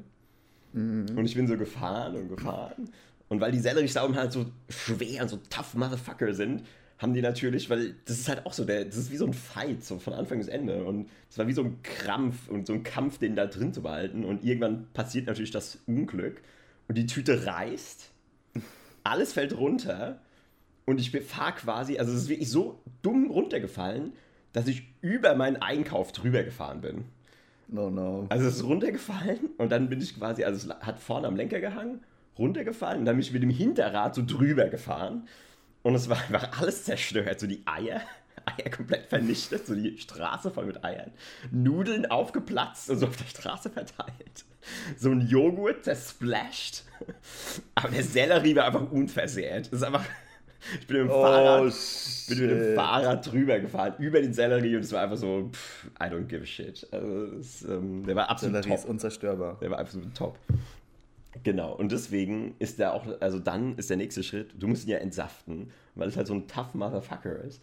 [1.17, 2.89] Und ich bin so gefahren und gefahren.
[3.27, 6.63] Und weil die Selleriestauden halt so schwer und so tough Motherfucker sind,
[7.01, 9.33] haben die natürlich, weil das ist halt auch so, der, das ist wie so ein
[9.33, 10.83] Fight, so von Anfang bis Ende.
[10.83, 13.81] Und es war wie so ein Krampf und so ein Kampf, den da drin zu
[13.81, 14.23] behalten.
[14.23, 16.43] Und irgendwann passiert natürlich das Unglück.
[16.87, 18.11] Und die Tüte reißt,
[19.03, 20.19] alles fällt runter.
[20.85, 24.13] Und ich fahre quasi, also es ist wirklich so dumm runtergefallen,
[24.53, 27.05] dass ich über meinen Einkauf drüber gefahren bin.
[27.67, 28.27] No, no.
[28.29, 31.61] Also es ist runtergefallen und dann bin ich quasi, also es hat vorne am Lenker
[31.61, 32.01] gehangen,
[32.37, 35.23] runtergefallen und dann bin ich mit dem Hinterrad so drüber gefahren
[35.83, 38.01] und es war einfach alles zerstört, so die Eier,
[38.45, 41.11] Eier komplett vernichtet, so die Straße voll mit Eiern,
[41.51, 44.45] Nudeln aufgeplatzt und so auf der Straße verteilt,
[44.97, 46.83] so ein Joghurt zersplashed,
[47.75, 49.67] aber der Sellerie war einfach unversehrt.
[49.67, 50.05] Das ist einfach,
[50.79, 51.73] ich bin mit dem Fahrrad,
[52.29, 52.75] bin mit dem.
[52.75, 56.43] Fahrrad drüber gefahren, über den Sellerie und es war einfach so, pff, I don't give
[56.43, 56.87] a shit.
[56.91, 58.89] Also, es, ähm, der war absolut Sellerie ist top.
[58.91, 59.57] unzerstörbar.
[59.59, 60.37] Der war absolut top.
[61.43, 64.91] Genau, und deswegen ist der auch, also dann ist der nächste Schritt, du musst ihn
[64.91, 67.61] ja entsaften, weil es halt so ein tough Motherfucker ist.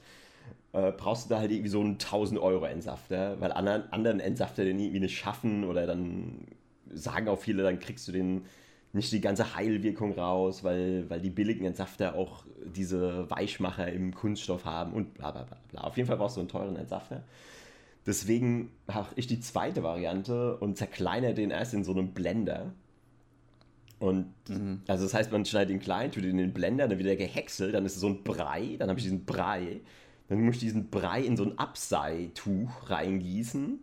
[0.72, 4.64] Äh, brauchst du da halt irgendwie so einen 1000 Euro Entsafter, weil anderen, anderen Entsafter
[4.64, 6.46] den irgendwie nicht schaffen oder dann
[6.90, 8.46] sagen auch viele, dann kriegst du den
[8.92, 14.64] nicht die ganze Heilwirkung raus, weil, weil die billigen Entsafter auch diese Weichmacher im Kunststoff
[14.64, 15.82] haben und bla bla bla bla.
[15.82, 17.22] Auf jeden Fall brauchst du einen teuren Entsafter.
[18.06, 22.72] Deswegen mache ich die zweite Variante und zerkleinere den erst in so einem Blender.
[23.98, 24.32] Und
[24.86, 27.16] also das heißt, man schneidet ihn klein, tut ihn in den Blender, dann wird er
[27.16, 29.80] gehäckselt, dann ist es so ein Brei, dann habe ich diesen Brei.
[30.28, 33.80] Dann muss ich diesen Brei in so ein Abseituch reingießen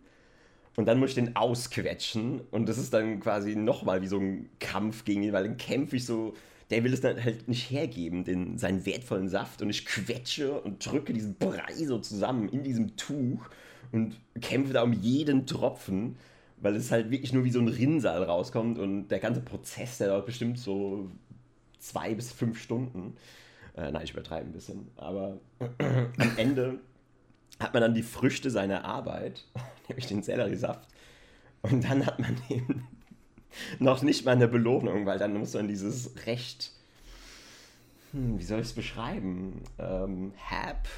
[0.76, 2.40] und dann muss ich den ausquetschen.
[2.50, 5.96] Und das ist dann quasi nochmal wie so ein Kampf gegen ihn, weil dann kämpfe
[5.96, 6.34] ich so,
[6.70, 9.62] der will es dann halt nicht hergeben, den, seinen wertvollen Saft.
[9.62, 13.48] Und ich quetsche und drücke diesen Brei so zusammen in diesem Tuch
[13.92, 16.16] und kämpfe da um jeden Tropfen,
[16.58, 20.08] weil es halt wirklich nur wie so ein Rinnsal rauskommt und der ganze Prozess, der
[20.08, 21.10] dauert bestimmt so
[21.78, 23.16] zwei bis fünf Stunden.
[23.76, 25.38] Äh, nein, ich übertreibe ein bisschen, aber
[25.78, 26.78] am Ende
[27.60, 29.44] hat man dann die Früchte seiner Arbeit,
[29.88, 30.88] nämlich den Selleriesaft.
[31.62, 32.86] Und dann hat man eben
[33.78, 36.72] noch nicht mal eine Belohnung, weil dann muss man dieses recht,
[38.12, 40.88] hm, wie soll ich es beschreiben, ähm, herb,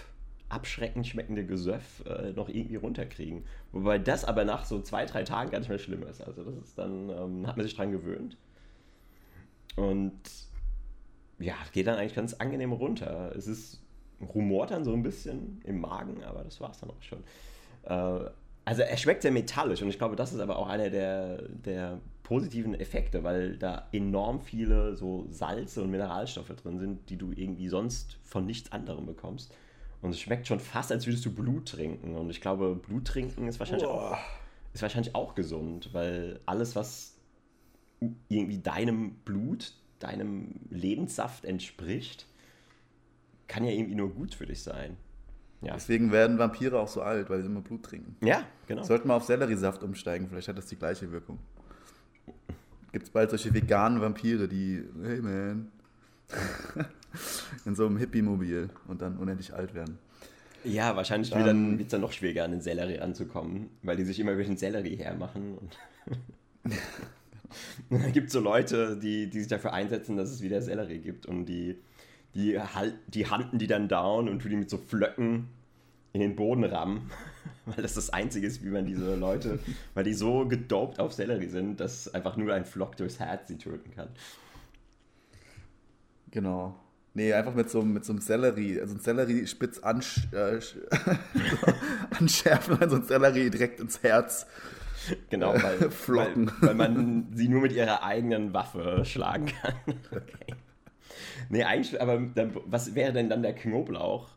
[0.49, 3.45] abschreckend schmeckende Gesöff äh, noch irgendwie runterkriegen.
[3.73, 6.23] Wobei das aber nach so zwei, drei Tagen gar nicht mehr schlimm ist.
[6.23, 8.37] Also das ist dann, ähm, hat man sich dran gewöhnt.
[9.77, 10.21] Und
[11.39, 13.33] ja, geht dann eigentlich ganz angenehm runter.
[13.37, 13.81] Es ist
[14.21, 17.23] rumort dann so ein bisschen im Magen, aber das war es dann auch schon.
[17.85, 18.31] Äh,
[18.65, 22.01] also er schmeckt sehr metallisch und ich glaube, das ist aber auch einer der, der
[22.23, 27.69] positiven Effekte, weil da enorm viele so Salze und Mineralstoffe drin sind, die du irgendwie
[27.69, 29.55] sonst von nichts anderem bekommst.
[30.01, 32.15] Und es schmeckt schon fast, als würdest du Blut trinken.
[32.15, 34.17] Und ich glaube, Blut trinken ist wahrscheinlich, auch,
[34.73, 37.17] ist wahrscheinlich auch gesund, weil alles, was
[38.29, 42.27] irgendwie deinem Blut, deinem Lebenssaft entspricht,
[43.49, 44.97] kann ja irgendwie nur gut für dich sein.
[45.61, 48.15] Ja, Deswegen werden Vampire auch so alt, weil sie immer Blut trinken.
[48.25, 48.85] ja genau.
[48.85, 51.41] Sollten wir auf Selleriesaft umsteigen, vielleicht hat das die gleiche Wirkung.
[52.93, 55.73] Gibt es bald solche veganen Vampire, die, hey man,
[57.65, 59.99] in so einem Hippie-Mobil und dann unendlich alt werden.
[60.65, 64.19] Ja, wahrscheinlich wird dann, wird's dann noch schwieriger, an den Sellerie anzukommen, weil die sich
[64.19, 65.57] immer über den Sellerie hermachen.
[65.57, 65.79] Und
[67.91, 70.99] Und dann gibt es so Leute, die, die sich dafür einsetzen, dass es wieder Sellerie
[70.99, 71.79] gibt und die,
[72.35, 75.49] die, halt, die handen die dann down und tun die mit so Flöcken
[76.13, 77.11] in den Boden rammen,
[77.67, 79.59] weil das das Einzige ist, wie man diese Leute,
[79.95, 83.59] weil die so gedopt auf Sellerie sind, dass einfach nur ein Flock durchs Herz sie
[83.59, 84.09] töten kann.
[86.31, 86.79] Genau.
[87.19, 90.77] Nee, einfach mit so, mit so einem Sellerie, also ein Sellerie-Spitz ansch äh, sch-
[92.17, 94.47] anschärfen und so ein Sellerie direkt ins Herz.
[95.29, 99.75] Genau, weil, weil, weil man sie nur mit ihrer eigenen Waffe schlagen kann.
[100.13, 100.55] Okay.
[101.51, 104.29] Nee, eigentlich, aber dann, was wäre denn dann der Knoblauch?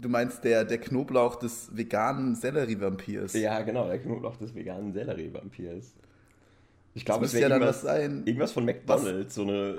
[0.00, 3.34] Du meinst der, der Knoblauch des veganen Sellerie-Vampirs?
[3.34, 5.94] Ja, genau, der Knoblauch des veganen Sellerie-Vampirs.
[6.96, 8.22] Ich glaube, es wäre ja irgendwas, was sein.
[8.24, 9.76] irgendwas von McDonalds, so eine,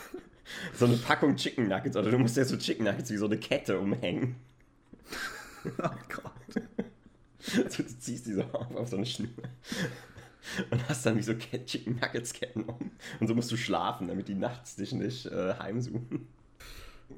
[0.74, 1.94] so eine Packung Chicken Nuggets.
[1.94, 4.34] Oder du musst ja so Chicken Nuggets wie so eine Kette umhängen.
[5.64, 6.64] Oh Gott.
[7.68, 9.28] So, du ziehst die so auf, auf so eine Schnur.
[10.70, 12.92] Und hast dann wie so Chicken Nuggets Ketten um.
[13.20, 16.28] Und so musst du schlafen, damit die nachts dich nicht äh, heimsuchen.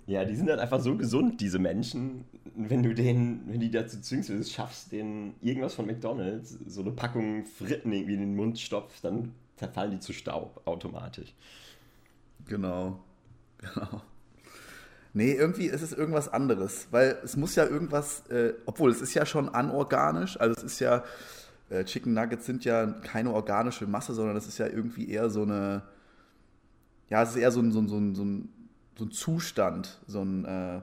[0.07, 2.25] Ja, die sind dann einfach so gesund, diese Menschen.
[2.55, 6.91] Wenn du denen, wenn die dazu zwingst, es schaffst, denen irgendwas von McDonalds, so eine
[6.93, 11.35] Packung Fritten irgendwie in den Mund stopfst, dann zerfallen die zu Staub automatisch.
[12.47, 13.01] Genau.
[13.75, 14.03] Genau.
[15.13, 19.15] Nee, irgendwie ist es irgendwas anderes, weil es muss ja irgendwas, äh, obwohl es ist
[19.15, 21.03] ja schon anorganisch, also es ist ja,
[21.69, 25.43] äh, Chicken Nuggets sind ja keine organische Masse, sondern das ist ja irgendwie eher so
[25.43, 25.83] eine,
[27.09, 28.49] ja, es ist eher so ein, so ein, so ein, so ein,
[29.01, 30.81] so ein Zustand, so ein äh,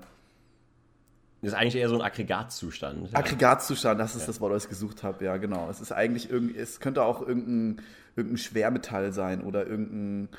[1.43, 3.11] Das ist eigentlich eher so ein Aggregatzustand.
[3.11, 3.19] ja.
[3.19, 5.69] Aggregatzustand, das ist das Wort, das ich gesucht habe, ja, genau.
[5.69, 7.83] Es ist eigentlich irgendwie, es könnte auch irgendein,
[8.15, 10.29] irgendein Schwermetall sein oder irgendein,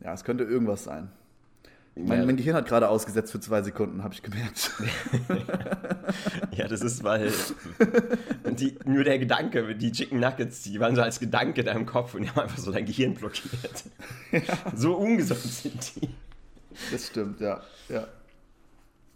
[0.00, 1.10] ja, es könnte irgendwas sein.
[1.96, 2.24] Mein, Ja.
[2.26, 4.70] mein Gehirn hat gerade ausgesetzt für zwei Sekunden, habe ich gemerkt.
[6.54, 7.32] Ja, das ist, weil
[8.58, 12.14] die, nur der Gedanke, die Chicken Nuggets, die waren so als Gedanke in deinem Kopf
[12.14, 13.84] und die haben einfach so dein Gehirn blockiert.
[14.76, 16.08] So ungesund sind die.
[16.90, 17.60] Das stimmt, ja.
[17.88, 18.06] ja.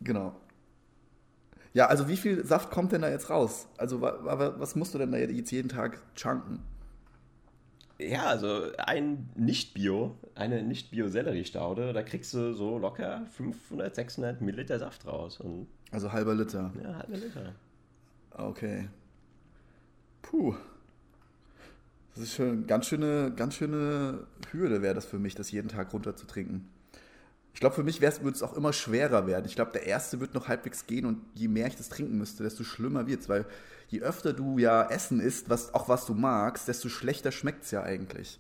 [0.01, 0.35] Genau.
[1.73, 3.67] Ja, also wie viel Saft kommt denn da jetzt raus?
[3.77, 6.61] Also wa- wa- was musst du denn da jetzt jeden Tag chunken?
[7.99, 15.07] Ja, also ein Nicht-Bio, eine Nicht-Bio-Sellerie-Staude, da kriegst du so locker 500, 600 Milliliter Saft
[15.07, 15.41] raus.
[15.41, 16.73] Und Also halber Liter.
[16.83, 17.55] ja, halbe Liter.
[18.33, 18.89] Okay.
[20.21, 20.55] Puh.
[22.15, 25.93] Das ist schon ganz schöne, ganz schöne Hürde wäre das für mich, das jeden Tag
[25.93, 26.69] runter zu trinken.
[27.57, 29.47] Ich glaube, für mich würde es auch immer schwerer werden.
[29.47, 32.43] Ich glaube, der erste wird noch halbwegs gehen und je mehr ich das trinken müsste,
[32.43, 33.47] desto schlimmer wird es, weil
[33.89, 37.71] je öfter du ja Essen isst, was, auch was du magst, desto schlechter schmeckt es
[37.71, 38.39] ja eigentlich.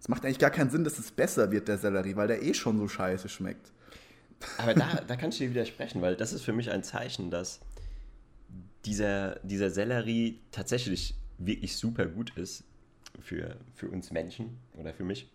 [0.00, 2.54] Es macht eigentlich gar keinen Sinn, dass es besser wird, der Sellerie, weil der eh
[2.54, 3.72] schon so scheiße schmeckt.
[4.56, 7.60] Aber da, da kann ich dir widersprechen, weil das ist für mich ein Zeichen, dass
[8.86, 12.64] dieser, dieser Sellerie tatsächlich wirklich super gut ist
[13.20, 15.30] für, für uns Menschen oder für mich.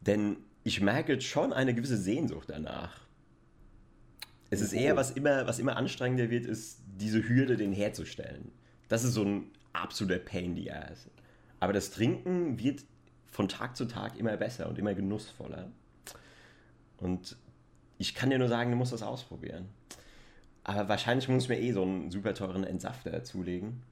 [0.00, 3.00] Denn ich merke jetzt schon eine gewisse Sehnsucht danach.
[4.50, 8.52] Es ist eher, was immer, was immer anstrengender wird, ist diese Hürde, den herzustellen.
[8.88, 11.08] Das ist so ein absoluter Pain in the Ass.
[11.58, 12.84] Aber das Trinken wird
[13.30, 15.70] von Tag zu Tag immer besser und immer genussvoller.
[16.98, 17.36] Und
[17.96, 19.68] ich kann dir nur sagen, du musst das ausprobieren.
[20.64, 23.82] Aber wahrscheinlich muss ich mir eh so einen super teuren Entsafter zulegen.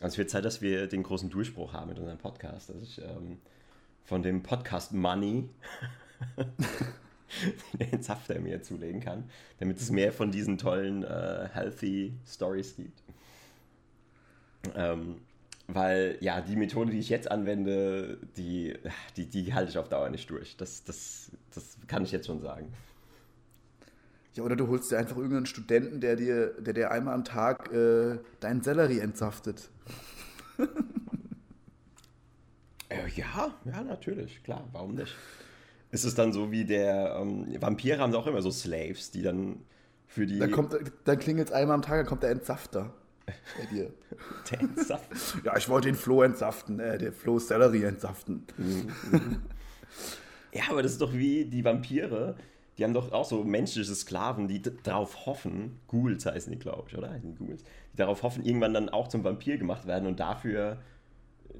[0.00, 3.00] Also es wird Zeit, dass wir den großen Durchbruch haben mit unserem Podcast, dass ich
[3.00, 3.38] ähm,
[4.02, 5.48] von dem Podcast Money
[7.72, 9.24] den Entsafter mir zulegen kann,
[9.58, 13.02] damit es mehr von diesen tollen äh, healthy Stories gibt.
[14.74, 15.20] Ähm,
[15.68, 18.74] weil ja, die Methode, die ich jetzt anwende, die,
[19.16, 20.56] die, die halte ich auf Dauer nicht durch.
[20.56, 22.72] Das, das, das kann ich jetzt schon sagen.
[24.34, 27.72] Ja, oder du holst dir einfach irgendeinen Studenten, der dir, der dir einmal am Tag
[27.72, 29.70] äh, deinen Sellerie entsaftet.
[32.88, 35.14] Äh, ja, ja, natürlich, klar, warum nicht?
[35.90, 39.60] Ist es dann so wie der ähm, Vampire haben auch immer so Slaves, die dann
[40.06, 40.38] für die.
[40.38, 42.92] Dann, kommt, dann klingelt es einmal am Tag, dann kommt der Entsafter.
[43.26, 43.90] bei dir?
[44.50, 45.42] Der Entsaften.
[45.44, 48.46] Ja, ich wollte den Flo entsaften, äh, den Flo Celery entsaften.
[50.52, 52.36] Ja, aber das ist doch wie die Vampire.
[52.78, 56.96] Die haben doch auch so menschliche Sklaven, die darauf hoffen, Ghouls heißen die, glaube ich,
[56.96, 57.10] oder?
[57.10, 57.62] Heißen die Ghouls?
[57.92, 60.78] Die darauf hoffen, irgendwann dann auch zum Vampir gemacht werden und dafür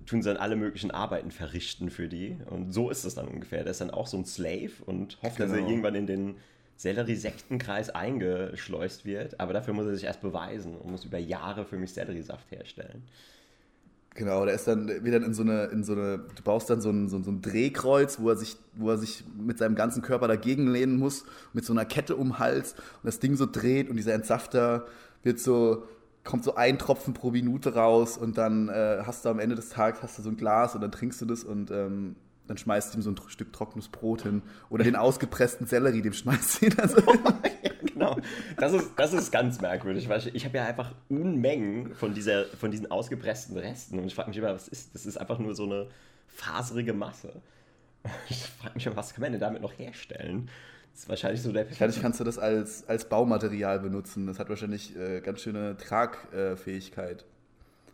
[0.06, 2.36] tun sie dann alle möglichen Arbeiten verrichten für die.
[2.50, 3.62] Und so ist es dann ungefähr.
[3.62, 5.68] Der ist dann auch so ein Slave und hofft, dass er Genau.
[5.70, 6.34] irgendwann in den
[6.76, 9.40] Sellerie-Sektenkreis eingeschleust wird.
[9.40, 13.02] Aber dafür muss er sich erst beweisen und muss über Jahre für mich Selleriesaft herstellen.
[14.14, 16.88] Genau, der ist dann wieder in so eine, in so eine, du baust dann so
[16.88, 20.00] ein, so ein, so ein Drehkreuz, wo er sich, wo er sich mit seinem ganzen
[20.00, 23.44] Körper dagegen lehnen muss, mit so einer Kette um den Hals und das Ding so
[23.44, 24.86] dreht und dieser Entsafter
[25.22, 25.84] wird so,
[26.26, 29.70] kommt so ein Tropfen pro Minute raus und dann äh, hast du am Ende des
[29.70, 32.92] Tages hast du so ein Glas und dann trinkst du das und ähm, dann schmeißt
[32.92, 34.42] du ihm so ein Stück trockenes Brot hin.
[34.68, 37.20] Oder den ausgepressten Sellerie, dem schmeißt du ihn dann so hin.
[37.86, 38.18] genau.
[38.56, 42.44] Das ist, das ist ganz merkwürdig, weil ich, ich habe ja einfach Unmengen von, dieser,
[42.44, 45.06] von diesen ausgepressten Resten und ich frage mich immer, was ist das?
[45.06, 45.88] ist einfach nur so eine
[46.28, 47.40] faserige Masse.
[48.28, 50.48] Ich frage mich immer, was kann man denn damit noch herstellen?
[50.96, 54.26] Das ist wahrscheinlich so der Wahrscheinlich kannst du das als, als Baumaterial benutzen.
[54.26, 57.26] Das hat wahrscheinlich äh, ganz schöne Tragfähigkeit.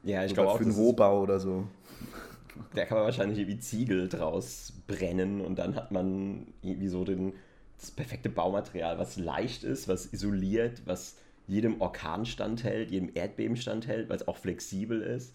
[0.04, 1.66] Ja, ich So glaube auch, für einen Rohbau oder so.
[2.76, 7.32] da kann man wahrscheinlich irgendwie Ziegel draus brennen und dann hat man irgendwie so den,
[7.76, 11.16] das perfekte Baumaterial, was leicht ist, was isoliert, was
[11.48, 15.34] jedem Orkan standhält, jedem Erdbeben standhält, weil es auch flexibel ist.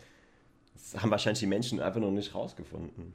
[0.73, 3.11] Das haben wahrscheinlich die Menschen einfach noch nicht rausgefunden.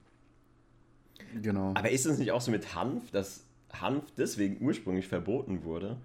[1.40, 1.72] Genau.
[1.74, 3.44] Aber ist es nicht auch so mit Hanf, dass
[3.80, 5.96] Hanf deswegen ursprünglich verboten wurde?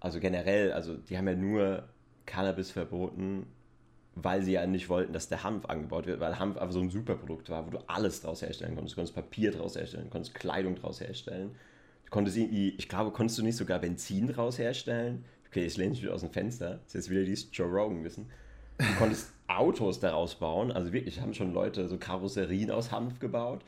[0.00, 1.88] Also generell, also die haben ja nur
[2.26, 3.46] Cannabis verboten,
[4.16, 6.90] weil sie ja nicht wollten, dass der Hanf angebaut wird, weil Hanf einfach so ein
[6.90, 8.94] Superprodukt war, wo du alles draus herstellen konntest.
[8.94, 11.54] Du konntest Papier draus herstellen, du konntest Kleidung draus herstellen.
[12.04, 15.24] Du konntest irgendwie, ich glaube, konntest du nicht sogar Benzin draus herstellen?
[15.48, 16.80] Okay, ich lehne mich wieder aus dem Fenster.
[16.84, 18.26] Das ist jetzt wieder dieses Joe Rogan-Wissen.
[18.78, 20.70] Du konntest Autos daraus bauen.
[20.70, 23.64] Also wirklich, haben schon Leute so Karosserien aus Hanf gebaut.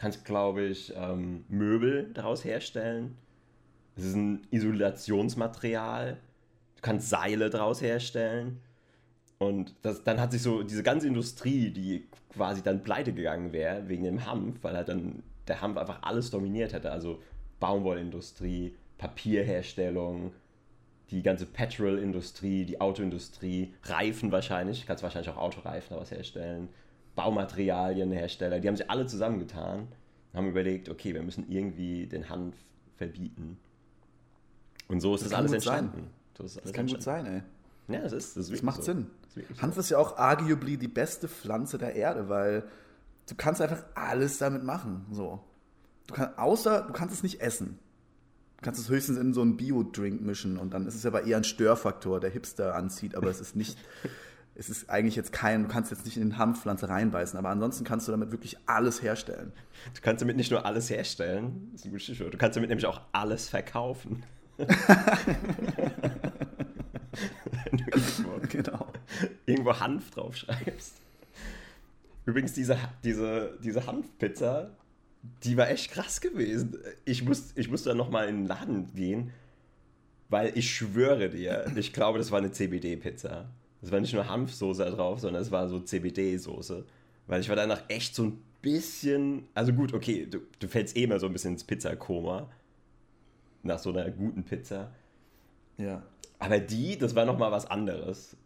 [0.00, 3.18] Du kannst, glaube ich, ähm, Möbel daraus herstellen.
[3.96, 6.16] Es ist ein Isolationsmaterial.
[6.76, 8.60] Du kannst Seile daraus herstellen.
[9.36, 13.90] Und das, dann hat sich so diese ganze Industrie, die quasi dann pleite gegangen wäre
[13.90, 16.90] wegen dem Hanf, weil halt dann der Hanf einfach alles dominiert hätte.
[16.92, 17.20] Also
[17.58, 20.32] Baumwollindustrie, Papierherstellung,
[21.10, 26.70] die ganze Petrolindustrie, die Autoindustrie, Reifen wahrscheinlich, kannst wahrscheinlich auch Autoreifen daraus herstellen,
[27.22, 29.80] Baumaterialienhersteller, die haben sich alle zusammengetan
[30.32, 32.54] und haben überlegt, okay, wir müssen irgendwie den Hanf
[32.96, 33.58] verbieten.
[34.88, 36.10] Und so ist das, kann alles gut entstanden.
[36.36, 37.26] So ist Das alles kann gut entstanden.
[37.26, 37.34] sein,
[37.88, 37.94] ey.
[37.96, 38.82] Ja, das ist das, ist Das macht so.
[38.92, 39.06] Sinn.
[39.22, 39.80] Das ist Hanf so.
[39.80, 42.64] ist ja auch arguably die beste Pflanze der Erde, weil
[43.28, 45.06] du kannst einfach alles damit machen.
[45.10, 45.40] So.
[46.06, 47.78] Du kannst, außer du kannst es nicht essen.
[48.58, 51.38] Du kannst es höchstens in so einen Bio-Drink mischen und dann ist es aber eher
[51.38, 53.78] ein Störfaktor, der Hipster anzieht, aber es ist nicht,
[54.54, 57.84] es ist eigentlich jetzt kein, du kannst jetzt nicht in den Hanfpflanze reinbeißen, aber ansonsten
[57.84, 59.52] kannst du damit wirklich alles herstellen.
[59.94, 62.68] Du kannst damit nicht nur alles herstellen, das ist ein gutes Stichwort, du kannst damit
[62.68, 64.22] nämlich auch alles verkaufen.
[64.58, 64.68] Wenn
[67.72, 68.86] du irgendwo, Genau.
[69.46, 70.96] irgendwo Hanf draufschreibst.
[72.26, 74.70] Übrigens, diese, diese, diese Hanfpizza,
[75.44, 76.76] die war echt krass gewesen.
[77.04, 79.30] Ich, muss, ich musste dann nochmal in den Laden gehen,
[80.28, 83.50] weil ich schwöre dir, ich glaube, das war eine CBD-Pizza.
[83.80, 86.84] Das war nicht nur Hanfsoße da drauf, sondern es war so CBD-Soße.
[87.26, 89.48] Weil ich war danach echt so ein bisschen.
[89.54, 92.50] Also gut, okay, du, du fällst eh mal so ein bisschen ins Pizzakoma.
[93.62, 94.90] Nach so einer guten Pizza.
[95.76, 96.02] Ja.
[96.38, 98.36] Aber die, das war nochmal was anderes.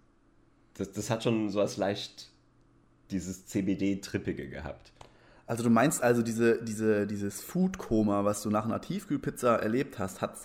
[0.75, 2.31] Das, das hat schon so was leicht
[3.11, 4.92] dieses CBD-Trippige gehabt.
[5.47, 10.20] Also du meinst also, diese, diese, dieses Food-Koma, was du nach einer Tiefkühlpizza erlebt hast,
[10.20, 10.37] hat,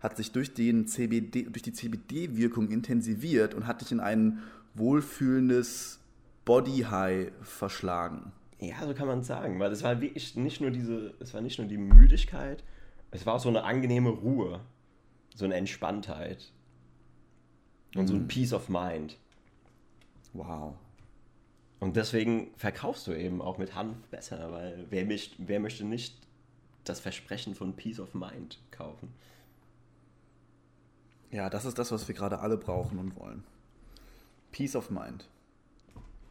[0.00, 4.42] hat sich durch, den CBD, durch die CBD-Wirkung intensiviert und hat dich in ein
[4.74, 6.00] wohlfühlendes
[6.44, 8.32] Body-High verschlagen.
[8.60, 11.58] Ja, so kann man sagen, weil es war wirklich nicht nur diese, es war nicht
[11.58, 12.64] nur die Müdigkeit,
[13.10, 14.60] es war auch so eine angenehme Ruhe,
[15.34, 16.52] so eine Entspanntheit
[17.94, 19.16] und so ein Peace of Mind.
[20.32, 20.74] Wow.
[21.80, 26.16] Und deswegen verkaufst du eben auch mit Hanf besser, weil wer, mich, wer möchte nicht
[26.84, 29.14] das Versprechen von Peace of Mind kaufen?
[31.30, 33.44] Ja, das ist das, was wir gerade alle brauchen und wollen.
[34.50, 35.28] Peace of Mind.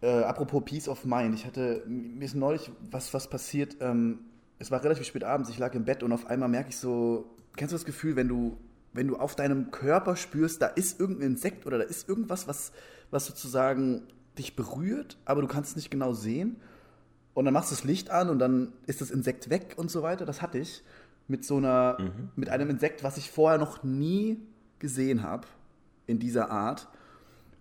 [0.01, 4.19] Äh, apropos Peace of Mind, ich hatte, mir ist neulich was, was passiert, ähm,
[4.59, 7.29] es war relativ spät abends, ich lag im Bett und auf einmal merke ich so,
[7.55, 8.57] kennst du das Gefühl, wenn du,
[8.93, 12.71] wenn du auf deinem Körper spürst, da ist irgendein Insekt oder da ist irgendwas, was,
[13.11, 14.03] was sozusagen
[14.37, 16.57] dich berührt, aber du kannst es nicht genau sehen.
[17.33, 20.01] Und dann machst du das Licht an und dann ist das Insekt weg und so
[20.01, 20.25] weiter.
[20.25, 20.83] Das hatte ich
[21.27, 21.97] mit so einer,
[22.35, 24.41] mit einem Insekt, was ich vorher noch nie
[24.79, 25.47] gesehen habe
[26.05, 26.87] in dieser Art.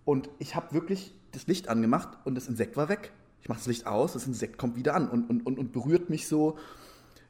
[0.05, 3.13] Und ich habe wirklich das Licht angemacht und das Insekt war weg.
[3.43, 6.11] Ich mache das Licht aus, das Insekt kommt wieder an und, und, und, und berührt
[6.11, 6.59] mich so.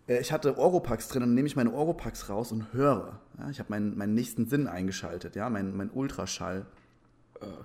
[0.07, 3.21] Äh, Ich hatte Oropax drin und dann nehme ich meine Oropax raus und höre.
[3.39, 6.67] Ja, ich habe meinen, meinen nächsten Sinn eingeschaltet, ja, mein, mein Ultraschall.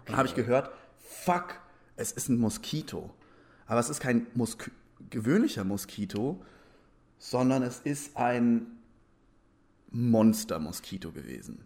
[0.05, 1.55] Dann habe ich gehört, fuck,
[1.95, 3.13] es ist ein Moskito.
[3.67, 4.69] Aber es ist kein Mosk
[5.09, 6.41] gewöhnlicher Moskito,
[7.17, 8.67] sondern es ist ein
[9.91, 11.63] Monster-Moskito gewesen.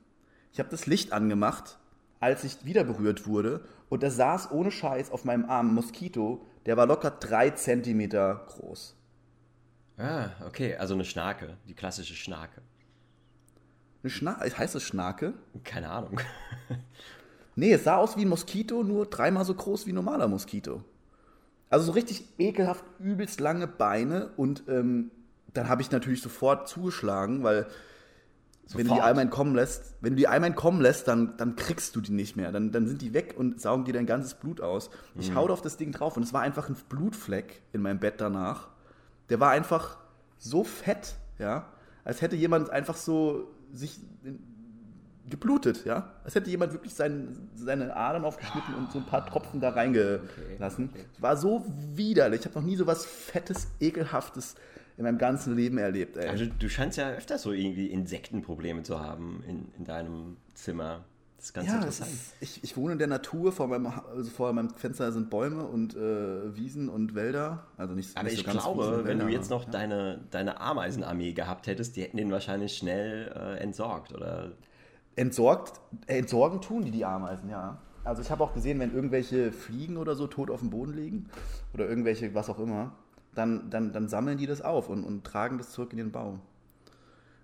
[0.56, 1.78] Ich habe das Licht angemacht,
[2.22, 6.46] als ich wieder berührt wurde, und da saß ohne Scheiß auf meinem Arm ein Moskito,
[6.66, 8.96] der war locker drei Zentimeter groß.
[9.98, 12.62] Ah, okay, also eine Schnake, die klassische Schnake.
[14.02, 15.34] Eine Schna heißt es Schnake?
[15.66, 16.22] Keine Ahnung.
[17.58, 20.84] Nee, es sah aus wie ein Moskito, nur dreimal so groß wie ein normaler Moskito.
[21.70, 25.10] Also so richtig ekelhaft, übelst lange Beine und ähm,
[25.54, 27.68] dann habe ich natürlich sofort zugeschlagen, weil
[28.74, 29.06] wenn du die Sofort?
[29.08, 32.36] einmal entkommen lässt, wenn du die einmal entkommen lässt, dann, dann kriegst du die nicht
[32.36, 32.52] mehr.
[32.52, 34.90] Dann, dann sind die weg und saugen dir dein ganzes Blut aus.
[35.20, 38.16] Ich hau auf das Ding drauf und es war einfach ein Blutfleck in meinem Bett
[38.18, 38.70] danach.
[39.30, 39.98] Der war einfach
[40.38, 41.68] so fett, ja,
[42.04, 44.00] als hätte jemand einfach so sich
[45.30, 46.12] geblutet, ja.
[46.24, 50.90] Als hätte jemand wirklich sein, seine Adern aufgeschnitten und so ein paar Tropfen da reingelassen.
[50.94, 51.06] okay.
[51.16, 52.42] Es war so widerlich.
[52.42, 54.56] Ich habe noch nie so was Fettes, Ekelhaftes
[54.98, 56.28] in meinem ganzen Leben erlebt, ey.
[56.30, 61.04] Also du scheinst ja öfters so irgendwie Insektenprobleme zu haben in, in deinem Zimmer.
[61.38, 62.12] Das ist ganz ja, es interessant.
[62.12, 65.66] ist, ich, ich wohne in der Natur, vor meinem, also vor meinem Fenster sind Bäume
[65.66, 67.68] und äh, Wiesen und Wälder.
[67.78, 69.72] Also nicht, Aber nicht ich so glaube, Wiesen wenn du jetzt noch ja.
[69.72, 74.54] deine, deine Ameisenarmee gehabt hättest, die hätten den wahrscheinlich schnell äh, entsorgt, oder?
[75.18, 77.80] Entsorgt, äh, entsorgen tun die die Ameisen, ja.
[78.06, 81.30] Also ich habe auch gesehen, wenn irgendwelche Fliegen oder so tot auf dem Boden liegen
[81.74, 82.94] oder irgendwelche, was auch immer,
[83.36, 86.40] dann, dann, dann sammeln die das auf und, und tragen das zurück in den Bau.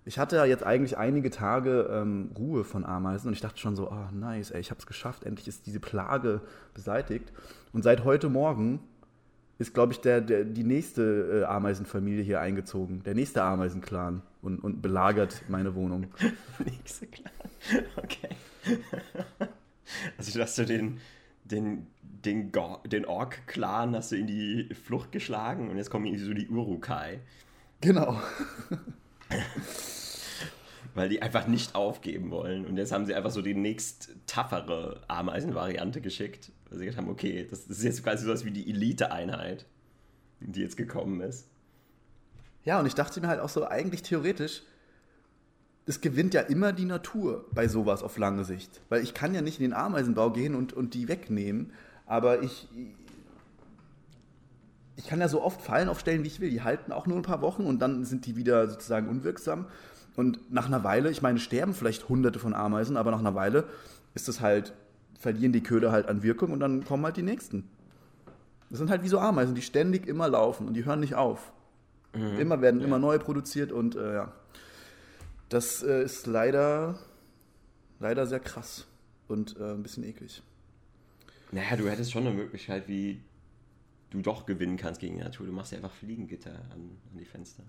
[0.04, 3.76] Ich hatte ja jetzt eigentlich einige Tage ähm, Ruhe von Ameisen und ich dachte schon
[3.76, 6.40] so, ah nice, ey, ich habe es geschafft, endlich ist diese Plage
[6.74, 7.32] beseitigt.
[7.72, 8.80] Und seit heute Morgen
[9.58, 14.58] ist, glaube ich, der, der, die nächste äh, Ameisenfamilie hier eingezogen, der nächste Ameisenclan und,
[14.58, 16.08] und belagert meine Wohnung.
[16.64, 17.32] Nächste klar.
[17.96, 18.30] Okay.
[20.16, 21.00] Also du hast du den,
[21.52, 26.24] den, den, Go- den Ork-Clan hast du in die Flucht geschlagen und jetzt kommen irgendwie
[26.24, 27.20] so die Urukai,
[27.80, 28.20] Genau.
[30.94, 32.66] weil die einfach nicht aufgeben wollen.
[32.66, 34.10] Und jetzt haben sie einfach so die nächst
[35.08, 36.52] Ameisenvariante geschickt.
[36.68, 39.66] Weil sie gesagt haben, okay, das, das ist jetzt quasi sowas wie die Elite-Einheit,
[40.40, 41.48] die jetzt gekommen ist.
[42.64, 44.62] Ja, und ich dachte mir halt auch so, eigentlich theoretisch,
[45.86, 48.80] es gewinnt ja immer die Natur bei sowas auf lange Sicht.
[48.88, 51.72] Weil ich kann ja nicht in den Ameisenbau gehen und, und die wegnehmen,
[52.06, 52.68] aber ich,
[54.96, 56.50] ich kann ja so oft Fallen aufstellen, wie ich will.
[56.50, 59.66] Die halten auch nur ein paar Wochen und dann sind die wieder sozusagen unwirksam.
[60.14, 63.64] Und nach einer Weile, ich meine, sterben vielleicht hunderte von Ameisen, aber nach einer Weile
[64.14, 64.74] ist es halt,
[65.18, 67.68] verlieren die Köder halt an Wirkung und dann kommen halt die nächsten.
[68.68, 71.52] Das sind halt wie so Ameisen, die ständig immer laufen und die hören nicht auf.
[72.38, 74.32] Immer werden immer neue produziert und äh, ja.
[75.52, 76.98] Das äh, ist leider,
[78.00, 78.86] leider sehr krass
[79.28, 80.42] und äh, ein bisschen eklig.
[81.50, 83.20] Naja, du hättest schon eine Möglichkeit, wie
[84.08, 85.44] du doch gewinnen kannst gegen die Natur.
[85.44, 87.64] Du machst ja einfach Fliegengitter an, an die Fenster.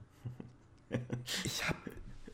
[1.43, 1.75] Ich hab,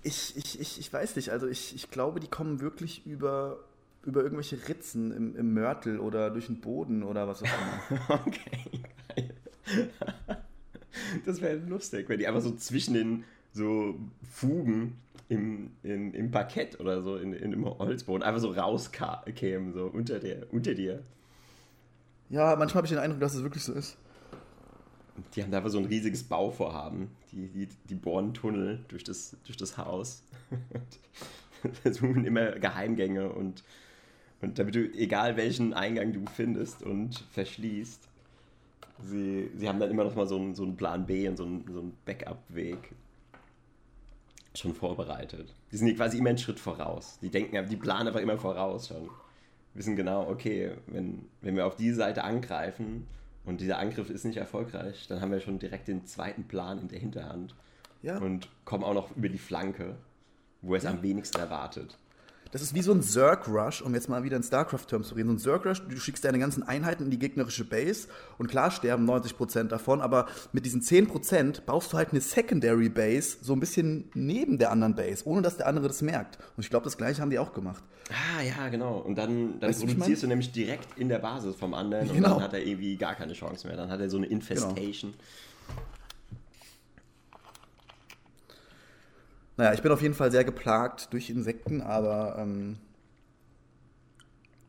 [0.03, 3.63] ich, ich, ich, ich weiß nicht, also ich, ich glaube, die kommen wirklich über,
[4.03, 7.47] über irgendwelche Ritzen im, im Mörtel oder durch den Boden oder was auch
[7.89, 7.99] immer.
[8.27, 8.81] Okay,
[9.15, 9.33] geil.
[11.25, 13.97] Das wäre lustig, wenn die einfach so zwischen den so
[14.29, 14.97] Fugen
[15.29, 20.19] im, im, im Parkett oder so in, in, im Holzboden einfach so rauskämen, so unter,
[20.19, 21.03] der, unter dir.
[22.29, 23.95] ja, manchmal habe ich den Eindruck, dass es wirklich so ist.
[25.35, 27.09] Die haben da einfach so ein riesiges Bauvorhaben.
[27.31, 30.23] Die, die, die bohren Tunnel durch das, durch das Haus.
[31.61, 33.65] Und versuchen immer Geheimgänge und,
[34.39, 38.07] und damit du, egal welchen Eingang du findest und verschließt,
[39.03, 41.43] sie, sie haben dann immer noch mal so einen, so einen Plan B und so
[41.43, 42.93] einen, so einen Backup-Weg
[44.55, 45.53] schon vorbereitet.
[45.71, 47.19] Die sind hier quasi immer einen Schritt voraus.
[47.21, 49.09] Die denken, die planen einfach immer voraus schon.
[49.73, 53.07] Wissen genau, okay, wenn, wenn wir auf diese Seite angreifen
[53.45, 56.88] und dieser Angriff ist nicht erfolgreich, dann haben wir schon direkt den zweiten Plan in
[56.88, 57.55] der Hinterhand
[58.01, 58.17] Ja.
[58.17, 59.95] und kommen auch noch über die Flanke,
[60.62, 61.97] wo er es am wenigsten erwartet.
[62.52, 65.27] Das ist wie so ein Zerg-Rush, um jetzt mal wieder in StarCraft-Terms zu reden.
[65.29, 68.08] So ein Zerg-Rush, du schickst deine ganzen Einheiten in die gegnerische Base
[68.39, 73.37] und klar sterben 90% davon, aber mit diesen 10% baust du halt eine Secondary Base
[73.41, 76.39] so ein bisschen neben der anderen Base, ohne dass der andere das merkt.
[76.58, 77.83] Und ich glaube, das gleiche haben die auch gemacht.
[78.10, 78.97] Ah, ja, genau.
[78.97, 82.29] Und dann, dann Weißt produzierst du nämlich direkt in der Basis vom anderen und Genau.
[82.35, 83.77] dann hat er irgendwie gar keine Chance mehr.
[83.77, 85.13] Dann hat er so eine Infestation.
[89.60, 92.77] Naja, ich bin auf jeden Fall sehr geplagt durch Insekten, aber ähm,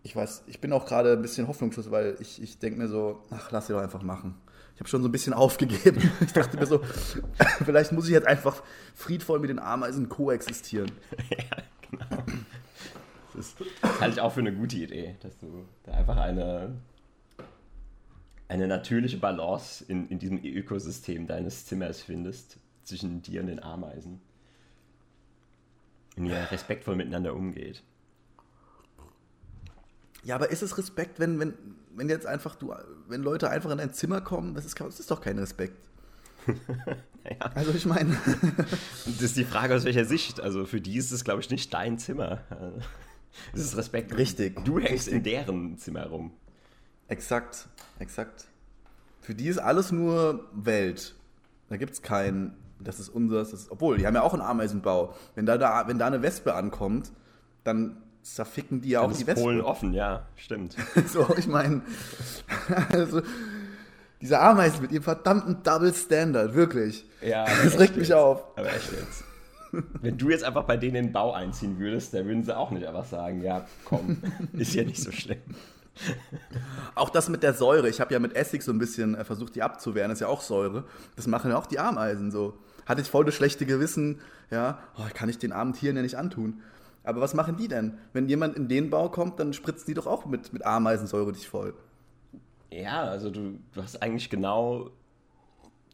[0.03, 3.23] ich weiß, ich bin auch gerade ein bisschen hoffnungslos, weil ich, ich denke mir so,
[3.31, 4.35] ach, lass sie doch einfach machen.
[4.75, 6.11] Ich habe schon so ein bisschen aufgegeben.
[6.21, 6.81] Ich dachte mir so,
[7.65, 8.65] vielleicht muss ich jetzt einfach
[8.97, 10.91] friedvoll mit den Ameisen koexistieren.
[11.31, 12.25] ja, genau.
[13.35, 13.55] Das,
[14.01, 16.73] halte ich auch für eine gute Idee, dass du da einfach eine,
[18.49, 24.21] eine natürliche Balance in, in diesem Ökosystem deines Zimmers findest, zwischen dir und den Ameisen.
[26.21, 27.83] Und ihr respektvoll miteinander umgeht.
[30.23, 31.55] Ja, aber ist es Respekt, wenn, wenn,
[31.95, 32.75] wenn jetzt einfach du,
[33.09, 35.77] wenn Leute einfach in dein Zimmer kommen, das ist, das ist doch kein Respekt.
[37.23, 37.51] Ja.
[37.55, 38.17] Also ich meine,
[39.05, 40.41] Das ist die Frage aus welcher Sicht.
[40.41, 42.41] Also für die ist es, glaube ich, nicht dein Zimmer.
[43.53, 44.17] Es ist Respekt.
[44.17, 44.65] Richtig.
[44.65, 46.33] Du hängst in deren Zimmer rum.
[47.09, 47.69] exakt,
[47.99, 48.47] exakt.
[49.21, 51.15] Für die ist alles nur Welt.
[51.69, 54.43] Da gibt es kein, das ist unseres, das ist, obwohl, die haben ja auch einen
[54.43, 55.15] Ameisenbau.
[55.35, 57.13] Wenn da, da, wenn da eine Wespe ankommt,
[57.65, 59.43] dann zerficken die ja Dann auch die Wespe.
[59.43, 60.77] Polen offen, ja, stimmt.
[61.07, 61.83] So, ich meine,
[62.93, 63.23] also,
[64.21, 67.07] diese Ameisen mit ihrem verdammten Double Standard, wirklich.
[67.23, 68.45] Ja, Das regt mich auf.
[68.57, 69.25] Aber echt jetzt.
[70.01, 72.71] Wenn du jetzt einfach bei denen in den Bau einziehen würdest, dann würden sie auch
[72.73, 74.21] nicht einfach sagen, ja, komm,
[74.53, 75.39] ist ja nicht so schlimm.
[76.95, 77.89] Auch das mit der Säure.
[77.89, 80.09] Ich habe ja mit Essig so ein bisschen äh, versucht, die abzuwehren.
[80.09, 80.85] Das ist ja auch Säure.
[81.17, 82.59] Das machen ja auch die Ameisen so.
[82.91, 84.19] Hatte ich voll das schlechte Gewissen.
[84.51, 86.61] Ja, oh, kann ich den armen Tieren ja nicht antun.
[87.05, 87.97] Aber was machen die denn?
[88.13, 91.49] Wenn jemand in den Bau kommt, dann spritzen die doch auch mit, mit Ameisensäure dich
[91.49, 91.73] voll.
[92.73, 94.91] Ja, also du, du hast eigentlich genau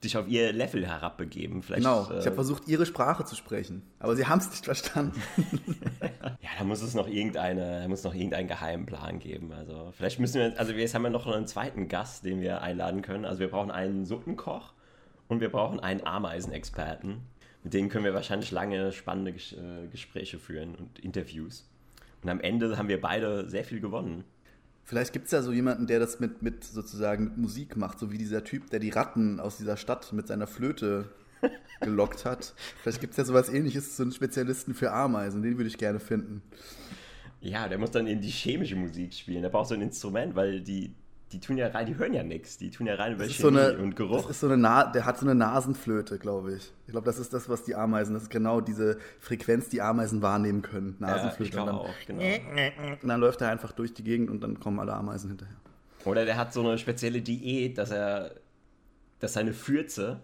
[0.05, 1.63] dich auf ihr Level herabbegeben.
[1.63, 2.09] Vielleicht, Genau.
[2.11, 3.83] äh, Ich habe versucht, ihre Sprache zu sprechen.
[3.99, 5.21] Aber sie haben es nicht verstanden.
[6.41, 9.53] Ja, da muss es noch irgendeine, da muss noch irgendeinen geheimen Plan geben.
[9.53, 13.03] Also vielleicht müssen wir, also jetzt haben wir noch einen zweiten Gast, den wir einladen
[13.03, 13.25] können.
[13.25, 14.73] Also wir brauchen einen Suppenkoch
[15.29, 17.21] und wir brauchen einen Ameisenexperten.
[17.63, 21.69] Mit denen können wir wahrscheinlich lange spannende äh, Gespräche führen und Interviews.
[22.23, 24.25] Und am Ende haben wir beide sehr viel gewonnen.
[24.85, 28.13] Vielleicht gibt es ja so jemanden, der das mit, mit sozusagen mit Musik macht, so
[28.13, 31.11] wie dieser Typ, der die Ratten aus dieser Stadt mit seiner Flöte
[31.81, 32.55] gelockt hat.
[32.83, 35.99] Vielleicht gibt es ja sowas ähnliches, so einen Spezialisten für Ameisen, den würde ich gerne
[35.99, 36.41] finden.
[37.41, 39.43] Ja, der muss dann eben die chemische Musik spielen.
[39.43, 40.95] Der braucht so ein Instrument, weil die,
[41.33, 42.57] die tun ja rein, die hören ja nichts.
[42.57, 44.23] Die tun ja rein über Chemie so eine, und Geruch.
[44.23, 46.73] Das ist so eine Na der hat so eine Nasenflöte, glaube ich.
[46.87, 50.23] Ich glaube, das ist das, was die Ameisen, das ist genau diese Frequenz, die Ameisen
[50.23, 50.97] wahrnehmen können.
[51.01, 51.51] ja, ich Nasenflöte.
[51.51, 52.99] glaube und, dann, auch, genau.
[53.03, 55.57] und dann läuft er einfach durch die Gegend und dann kommen alle Ameisen hinterher.
[56.05, 58.33] Oder der hat so eine spezielle Diät, dass er,
[59.19, 60.21] dass seine Fürze,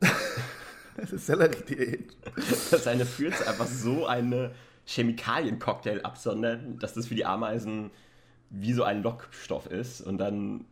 [0.96, 2.16] Das ist Sellerie-Diät.
[2.70, 4.52] dass seine Fürze einfach so eine
[4.84, 7.90] Chemikaliencocktail absondern, dass das für die Ameisen
[8.52, 10.00] wie so ein Lockstoff ist.
[10.00, 10.64] Und dann,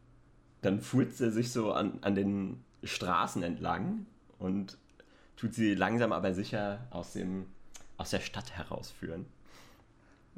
[0.61, 4.07] dann furzt er sich so an, an den Straßen entlang
[4.39, 4.79] und
[5.37, 7.47] tut sie langsam aber sicher aus, dem,
[7.97, 9.27] aus der Stadt herausführen.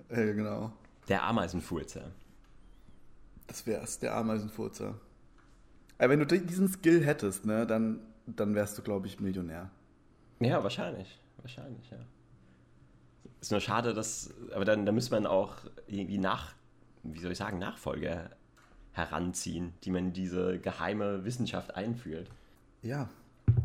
[0.08, 0.72] Äh, genau.
[1.08, 2.04] Der Ameisenfurzer.
[3.48, 4.94] Das wär's, der Ameisenfurzer.
[5.98, 9.70] Aber wenn du di- diesen Skill hättest, ne, dann, dann wärst du, glaube ich, Millionär.
[10.40, 11.20] Ja, wahrscheinlich.
[11.38, 11.98] Wahrscheinlich, ja.
[13.40, 14.32] Ist nur schade, dass.
[14.54, 15.56] Aber dann, dann müsste man auch
[15.88, 16.54] irgendwie nach.
[17.02, 18.30] Wie soll ich sagen, Nachfolger
[18.92, 22.28] heranziehen, die man in diese geheime Wissenschaft einführt.
[22.82, 23.08] Ja,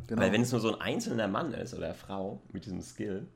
[0.08, 0.22] genau.
[0.22, 3.28] Weil wenn es nur so ein einzelner Mann ist oder Frau mit diesem Skill,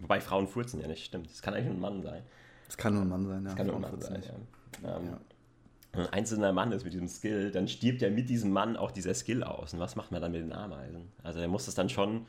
[0.00, 1.30] wobei Frauen furzen ja nicht, stimmt.
[1.30, 2.22] Es kann eigentlich nur ein Mann sein.
[2.66, 3.44] das kann nur ein Mann sein, ja.
[3.44, 4.96] Das kann nur ein Mann sein, ja.
[4.96, 5.20] Ähm, Ja.
[5.92, 8.90] Wenn ein einzelner Mann ist mit diesem Skill, dann stirbt ja mit diesem Mann auch
[8.90, 9.74] dieser Skill aus.
[9.74, 11.12] Und was macht man dann mit den Ameisen?
[11.22, 12.24] Also der muss das dann schon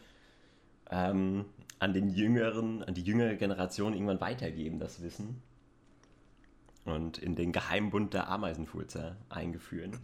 [0.92, 1.46] ähm,
[1.80, 5.42] an den jüngeren, an die jüngere Generation irgendwann weitergeben, das Wissen.
[6.86, 9.98] Und in den Geheimbund der Ameisenfurzer eingeführen.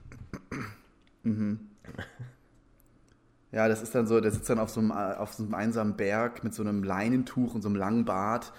[3.52, 5.56] Ja, das ist dann so, der sitzt dann auf so, einem, äh, auf so einem
[5.56, 8.54] einsamen Berg mit so einem Leinentuch und so einem langen Bart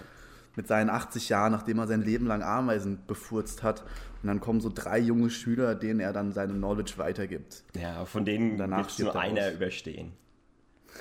[0.57, 3.83] mit seinen 80 Jahren, nachdem er sein Leben lang Ameisen befurzt hat.
[4.21, 7.63] Und dann kommen so drei junge Schüler, denen er dann seine Knowledge weitergibt.
[7.73, 9.53] Ja, von denen Danach wird nur er einer aus.
[9.53, 10.11] überstehen.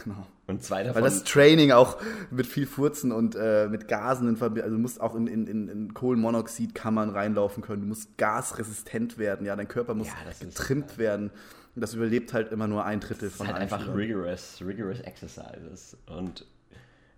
[0.05, 0.27] Genau.
[0.47, 1.03] Und zwei davon.
[1.03, 1.99] Weil das Training auch
[2.31, 5.47] mit viel Furzen und äh, mit Gasen in Verbindung, also du musst auch in, in,
[5.69, 10.99] in, Kohlenmonoxidkammern reinlaufen können, du musst gasresistent werden, ja, dein Körper muss Ja, ist- getrimmt
[10.99, 11.31] werden.
[11.77, 14.61] Und das überlebt halt immer nur ein Drittel Das ist von halt allen einfach rigorous,
[14.67, 15.97] rigorous exercises.
[16.07, 16.45] Und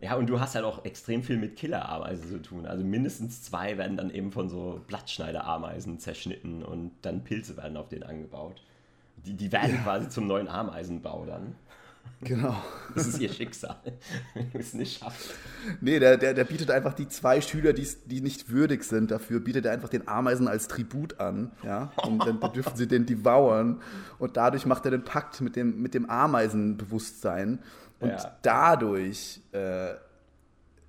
[0.00, 2.66] ja, und du hast halt auch extrem viel mit Killerameisen zu tun.
[2.66, 7.88] Also mindestens zwei werden dann eben von so Blattschneiderameisen zerschnitten und dann Pilze werden auf
[7.88, 8.62] denen angebaut.
[9.24, 11.54] Die, die werden quasi zum neuen Ameisenbau dann.
[12.22, 12.54] Genau.
[12.94, 13.76] Das ist ihr Schicksal,
[14.34, 15.30] wenn es nicht schaffst.
[15.80, 19.40] Nee, der, der, der bietet einfach die zwei Schüler, die's- die nicht würdig sind dafür,
[19.40, 21.52] bietet er einfach den Ameisen als Tribut an.
[21.62, 21.90] Ja?
[22.04, 23.80] Und dann dürfen sie den devouren.
[24.18, 27.60] Und dadurch macht er den Pakt mit dem, mit dem Ameisenbewusstsein.
[27.98, 28.36] Und Ja.
[28.42, 29.94] dadurch äh,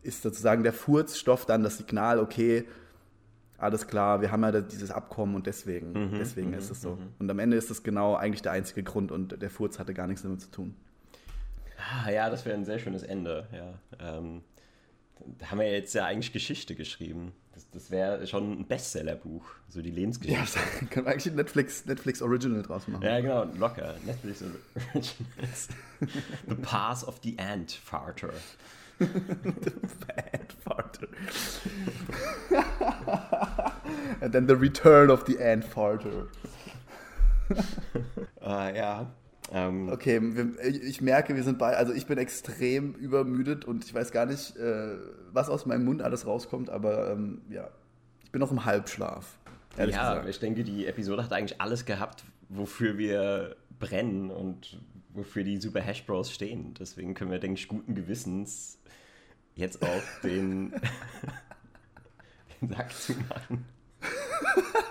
[0.02, 2.66] ist sozusagen der Furzstoff dann das Signal, okay,
[3.58, 6.96] alles klar, wir haben ja dieses Abkommen und deswegen, Mhm, deswegen mhm, ist es so.
[6.96, 7.14] mhm.
[7.20, 10.08] Und am Ende ist es genau eigentlich der einzige Grund und der Furz hatte gar
[10.08, 10.76] nichts damit zu tun.
[12.06, 13.48] Ah, ja, das wäre ein sehr schönes Ende.
[13.52, 14.18] Ja.
[14.18, 14.42] Ähm,
[15.40, 17.34] da haben wir jetzt ja eigentlich Geschichte geschrieben.
[17.54, 20.60] Das, das wäre schon ein Bestsellerbuch, so die Ja, Lebensgeschichte.
[20.80, 23.04] da können wir eigentlich ein Netflix, Netflix Original draus machen.
[23.04, 23.96] Ja, genau, locker.
[24.06, 25.68] Netflix Originals.
[26.48, 28.34] The Pass of the Ant Farter.
[29.00, 31.08] Bad farter.
[34.22, 36.28] And then the return of the ant farter.
[38.42, 39.08] Ah, ja.
[39.52, 43.94] Ähm, Okay, wir, ich, merke, wir sind bei, also ich bin extrem übermüdet und ich
[43.94, 44.98] weiß gar nicht, äh,
[45.32, 47.70] was aus meinem Mund alles rauskommt, aber ähm, ja,
[48.24, 49.38] ich bin noch im Halbschlaf.
[49.78, 50.30] Ja, gesagt.
[50.30, 54.80] ich denke, die Episode hat eigentlich alles gehabt, wofür wir brennen und
[55.10, 56.74] wofür die Super Hash Bros stehen.
[56.80, 58.78] Deswegen können wir, denke ich, guten Gewissens
[59.56, 60.74] jetzt auch den,
[62.62, 63.66] den Sack zumachen.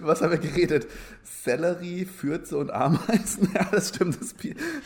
[0.00, 0.86] Was haben wir geredet?
[1.22, 3.50] Sellerie, Fürze und Ameisen.
[3.54, 4.20] Ja, das stimmt.
[4.20, 4.34] Das,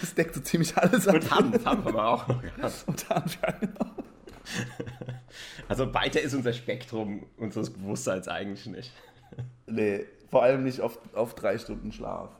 [0.01, 1.15] das deckt so ziemlich alles ab.
[1.15, 2.75] Und Hanf haben wir aber auch noch gehabt.
[2.87, 3.91] Und Hanf, ja, genau.
[5.69, 8.93] Also weiter ist unser Spektrum unseres Bewusstseins eigentlich nicht.
[9.67, 12.31] Nee, vor allem nicht auf, auf drei Stunden Schlaf.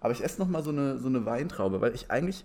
[0.00, 2.44] aber ich esse noch mal so eine, so eine Weintraube, weil ich eigentlich,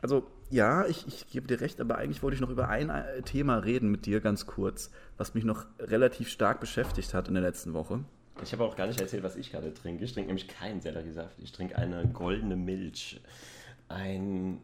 [0.00, 3.22] also ja, ich, ich gebe dir recht, aber eigentlich wollte ich noch über ein äh,
[3.22, 7.42] Thema reden mit dir ganz kurz, was mich noch relativ stark beschäftigt hat in der
[7.42, 8.04] letzten Woche.
[8.42, 10.04] Ich habe auch gar nicht erzählt, was ich gerade trinke.
[10.04, 11.38] Ich trinke nämlich keinen Selleriesaft.
[11.38, 13.20] Ich trinke eine goldene Milch.
[13.88, 14.60] Ein.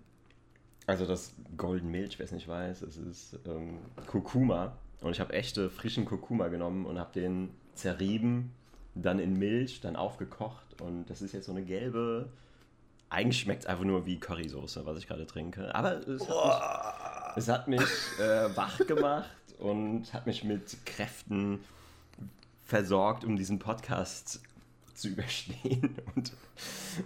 [0.86, 4.78] Also das Golden Milch, wer es nicht weiß, es ist ähm, Kurkuma.
[5.00, 8.52] Und ich habe echte frischen Kurkuma genommen und habe den zerrieben,
[8.94, 10.80] dann in Milch, dann aufgekocht.
[10.80, 12.30] Und das ist jetzt so eine gelbe.
[13.08, 15.74] Eigentlich schmeckt es einfach nur wie Currysoße, was ich gerade trinke.
[15.74, 17.80] Aber es hat mich, es hat mich
[18.18, 21.60] äh, wach gemacht und hat mich mit Kräften
[22.64, 24.40] versorgt, um diesen Podcast
[24.94, 26.32] zu überstehen und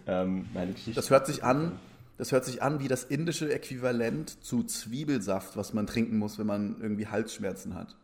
[0.07, 0.95] ähm, meine Geschichte.
[0.95, 1.79] Das hört sich an,
[2.17, 6.47] das hört sich an wie das indische Äquivalent zu Zwiebelsaft, was man trinken muss, wenn
[6.47, 7.97] man irgendwie Halsschmerzen hat.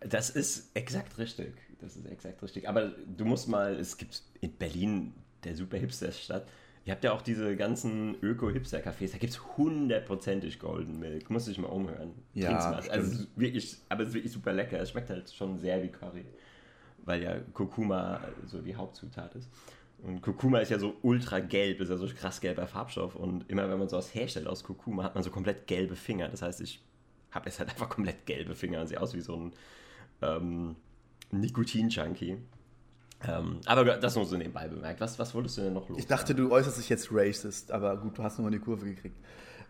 [0.00, 1.54] Das ist exakt richtig.
[1.80, 2.68] Das ist exakt richtig.
[2.68, 6.46] Aber du musst mal, es gibt in Berlin, der super Hipster-Stadt,
[6.84, 11.30] ihr habt ja auch diese ganzen Öko-Hipster-Cafés, da gibt es hundertprozentig Golden Milk.
[11.30, 12.12] Muss ich mal umhören.
[12.34, 12.72] Ja.
[12.90, 14.80] Also, wirklich, aber es ist wirklich super lecker.
[14.80, 16.24] Es schmeckt halt schon sehr wie Curry.
[17.04, 19.48] Weil ja Kurkuma so die Hauptzutat ist.
[20.02, 23.14] Und Kurkuma ist ja so ultra gelb, ist ja so krass gelber Farbstoff.
[23.14, 26.28] Und immer wenn man sowas herstellt aus Kurkuma, hat man so komplett gelbe Finger.
[26.28, 26.82] Das heißt, ich
[27.30, 29.52] habe jetzt halt einfach komplett gelbe Finger und sehe aus wie so ein
[30.20, 30.76] ähm,
[31.30, 32.38] Nikotin-Junkie.
[33.28, 35.00] Ähm, aber das nur so nebenbei bemerkt.
[35.00, 35.98] Was, was wolltest du denn noch los?
[35.98, 39.16] Ich dachte, du äußerst dich jetzt racist, aber gut, du hast nochmal die Kurve gekriegt.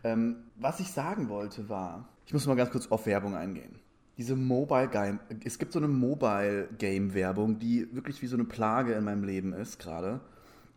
[0.04, 3.78] Ähm, was ich sagen wollte war, ich muss mal ganz kurz auf Werbung eingehen.
[4.16, 8.44] Diese Mobile Game, es gibt so eine Mobile Game Werbung, die wirklich wie so eine
[8.44, 10.20] Plage in meinem Leben ist gerade.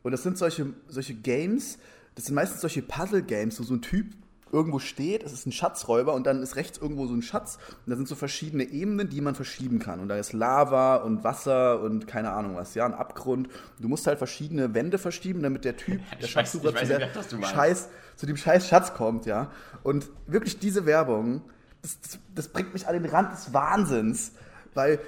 [0.04, 1.80] Und das sind solche, solche Games,
[2.16, 4.14] das sind meistens solche Puzzle Games, wo so ein Typ
[4.52, 7.90] irgendwo steht, es ist ein Schatzräuber und dann ist rechts irgendwo so ein Schatz und
[7.90, 10.00] da sind so verschiedene Ebenen, die man verschieben kann.
[10.00, 13.50] Und da ist Lava und Wasser und keine Ahnung was, ja, ein Abgrund.
[13.80, 17.48] Du musst halt verschiedene Wände verschieben, damit der Typ, der Schatzsucher zu, der nicht.
[17.48, 19.52] Scheiß, zu dem scheiß Schatz kommt, ja.
[19.84, 21.42] Und wirklich diese Werbung,
[21.82, 24.34] das, das, das bringt mich an den Rand des Wahnsinns,
[24.74, 25.00] weil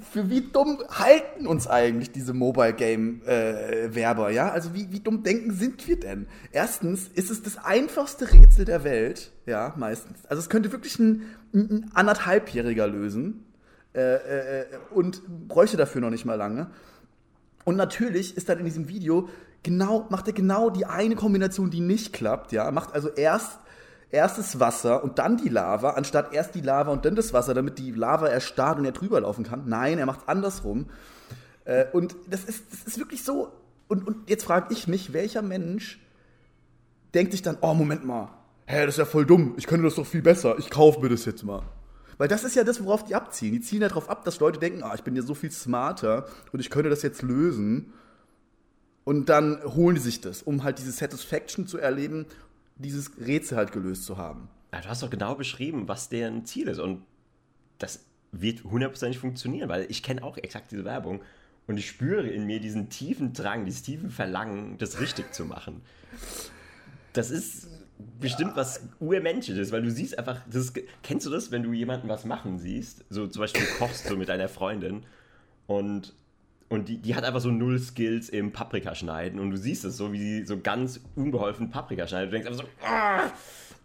[0.00, 4.50] für wie dumm halten uns eigentlich diese Mobile Game äh, Werber, ja?
[4.50, 6.26] Also wie, wie dumm denken sind wir denn?
[6.52, 10.24] Erstens ist es das einfachste Rätsel der Welt, ja, meistens.
[10.26, 11.22] Also es könnte wirklich ein,
[11.52, 13.44] ein anderthalbjähriger lösen
[13.94, 16.70] äh, äh, und bräuchte dafür noch nicht mal lange.
[17.64, 19.28] Und natürlich ist dann in diesem Video
[19.62, 22.70] genau, macht er genau die eine Kombination, die nicht klappt, ja.
[22.70, 23.58] Macht also erst
[24.10, 27.78] erstes Wasser und dann die Lava, anstatt erst die Lava und dann das Wasser, damit
[27.78, 29.64] die Lava erstarrt und er drüber laufen kann.
[29.66, 30.86] Nein, er macht es andersrum.
[31.64, 33.52] Äh, und das ist, das ist wirklich so.
[33.88, 36.00] Und, und jetzt frage ich mich, welcher Mensch
[37.14, 38.30] denkt sich dann, oh, Moment mal,
[38.66, 41.08] hä, das ist ja voll dumm, ich könnte das doch viel besser, ich kaufe mir
[41.08, 41.62] das jetzt mal.
[42.18, 43.52] Weil das ist ja das, worauf die abziehen.
[43.52, 46.26] Die ziehen ja darauf ab, dass Leute denken, ah, ich bin ja so viel smarter
[46.52, 47.92] und ich könnte das jetzt lösen.
[49.04, 52.26] Und dann holen die sich das, um halt diese Satisfaction zu erleben,
[52.78, 54.48] dieses Rätsel halt gelöst zu haben.
[54.72, 56.78] Ja, du hast doch genau beschrieben, was deren Ziel ist.
[56.78, 57.02] Und
[57.78, 61.20] das wird hundertprozentig funktionieren, weil ich kenne auch exakt diese Werbung.
[61.66, 65.82] Und ich spüre in mir diesen tiefen Drang, dieses tiefen Verlangen, das richtig zu machen.
[67.12, 67.68] Das ist
[68.20, 72.08] bestimmt was Urmenschliches, weil du siehst einfach, das ist, kennst du das, wenn du jemanden
[72.08, 73.04] was machen siehst?
[73.10, 75.04] So zum Beispiel du kochst so mit deiner Freundin
[75.66, 76.14] und,
[76.68, 79.96] und die, die hat einfach so null Skills im Paprika schneiden und du siehst es
[79.96, 82.30] so, wie sie so ganz unbeholfen Paprika schneidet.
[82.30, 83.30] Du denkst einfach so, "Ah,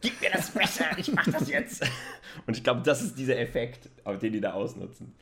[0.02, 1.84] gib mir das Messer, ich mach das jetzt.
[2.46, 3.90] Und ich glaube, das ist dieser Effekt,
[4.22, 5.14] den die da ausnutzen.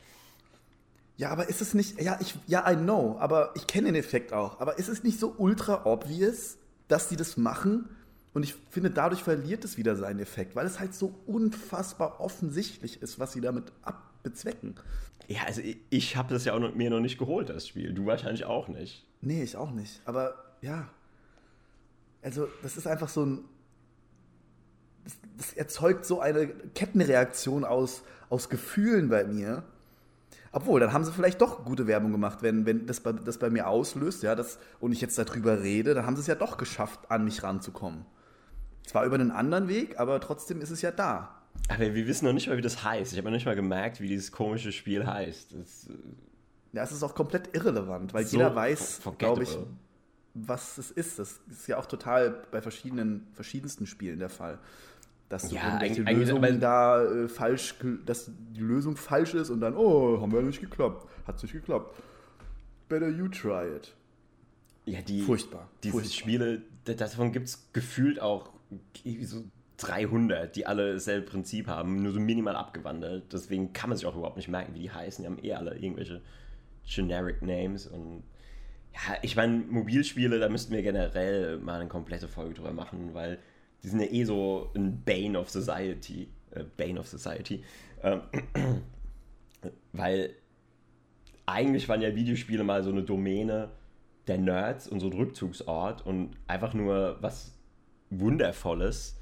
[1.17, 4.33] Ja, aber ist es nicht, ja, ich, ja, I know, aber ich kenne den Effekt
[4.33, 4.59] auch.
[4.59, 6.57] Aber ist es nicht so ultra obvious,
[6.87, 7.89] dass die das machen?
[8.33, 13.01] Und ich finde, dadurch verliert es wieder seinen Effekt, weil es halt so unfassbar offensichtlich
[13.01, 14.75] ist, was sie damit abbezwecken.
[15.31, 17.93] Ja, also ich, ich habe das ja auch noch, mir noch nicht geholt, das Spiel.
[17.93, 19.05] Du wahrscheinlich auch nicht.
[19.21, 20.01] Nee, ich auch nicht.
[20.05, 20.89] Aber ja.
[22.21, 23.45] Also, das ist einfach so ein.
[25.05, 29.63] Das, das erzeugt so eine Kettenreaktion aus, aus Gefühlen bei mir.
[30.51, 33.49] Obwohl, dann haben sie vielleicht doch gute Werbung gemacht, wenn, wenn das, bei, das bei
[33.49, 36.57] mir auslöst, ja, das, und ich jetzt darüber rede, dann haben sie es ja doch
[36.57, 38.05] geschafft, an mich ranzukommen.
[38.85, 41.40] Zwar über einen anderen Weg, aber trotzdem ist es ja da.
[41.69, 43.11] Aber wir wissen noch nicht mal, wie das heißt.
[43.13, 45.53] Ich habe noch nicht mal gemerkt, wie dieses komische Spiel heißt.
[45.53, 45.87] Das,
[46.73, 49.57] Ja, es ist auch komplett irrelevant, weil So jeder weiß, glaube ich,
[50.33, 51.19] was es ist.
[51.19, 54.57] Das ist ja auch total bei verschiedenen, verschiedensten Spielen der Fall.
[55.29, 57.75] Dass du Ja, eigentlich- eigentlich- Lösungen aber- da äh, falsch,
[58.05, 61.07] dass die Lösung falsch ist und dann, oh, haben wir nicht geklappt.
[61.25, 61.95] Hat nicht geklappt.
[62.89, 63.93] Better you try it.
[64.85, 65.69] ja, die, Furchtbar.
[65.83, 66.11] Diese Furchtbar.
[66.13, 68.49] Spiele, davon gibt es gefühlt auch
[69.23, 69.43] so
[69.81, 73.31] 300, die alle dasselbe Prinzip haben, nur so minimal abgewandelt.
[73.33, 75.23] Deswegen kann man sich auch überhaupt nicht merken, wie die heißen.
[75.23, 76.21] Die haben eh alle irgendwelche
[76.85, 78.23] generic Names und
[78.93, 83.39] ja, ich meine, Mobilspiele, da müssten wir generell mal eine komplette Folge drüber machen, weil
[83.83, 86.27] die sind ja eh so ein Bane of Society.
[86.51, 87.63] Äh, Bane of Society.
[88.03, 88.21] Ähm,
[89.93, 90.35] weil
[91.45, 93.69] eigentlich waren ja Videospiele mal so eine Domäne
[94.27, 97.57] der Nerds und so ein Rückzugsort und einfach nur was
[98.09, 99.19] Wundervolles,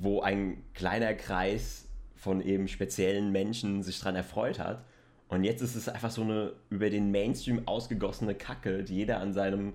[0.00, 4.84] wo ein kleiner Kreis von eben speziellen Menschen sich dran erfreut hat.
[5.28, 9.32] Und jetzt ist es einfach so eine über den Mainstream ausgegossene Kacke, die jeder an
[9.32, 9.74] seinem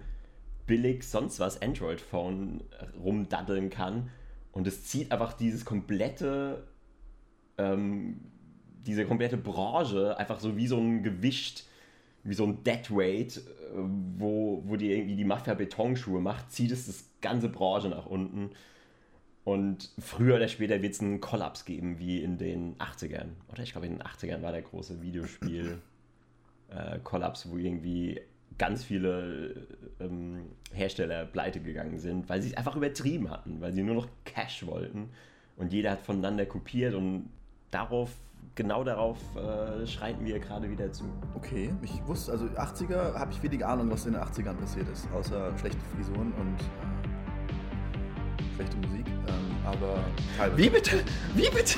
[0.67, 2.63] billig sonst was Android-Phone
[3.03, 4.09] rumdaddeln kann.
[4.51, 6.67] Und es zieht einfach dieses komplette,
[7.57, 8.21] ähm,
[8.85, 11.65] diese komplette Branche einfach so wie so ein Gewicht,
[12.23, 13.41] wie so ein Deadweight, äh,
[14.17, 18.51] wo, wo die irgendwie die Mafia Betonschuhe macht, zieht es das ganze Branche nach unten.
[19.45, 23.27] Und früher oder später wird es einen Kollaps geben, wie in den 80ern.
[23.51, 28.19] Oder ich glaube, in den 80ern war der große Videospiel-Kollaps, wo irgendwie
[28.57, 29.67] ganz viele
[29.99, 34.07] ähm, Hersteller pleite gegangen sind, weil sie es einfach übertrieben hatten, weil sie nur noch
[34.23, 35.11] Cash wollten.
[35.57, 37.29] Und jeder hat voneinander kopiert und
[37.69, 38.15] darauf,
[38.55, 41.03] genau darauf äh, schreiten wir gerade wieder zu.
[41.35, 45.07] Okay, ich wusste, also 80er habe ich wenig Ahnung, was in den 80ern passiert ist,
[45.11, 46.57] außer schlechte Frisuren und
[48.55, 49.99] schlechte Musik, ähm, aber
[50.37, 50.63] teilweise.
[50.63, 51.03] Wie bitte?
[51.35, 51.77] Wie bitte?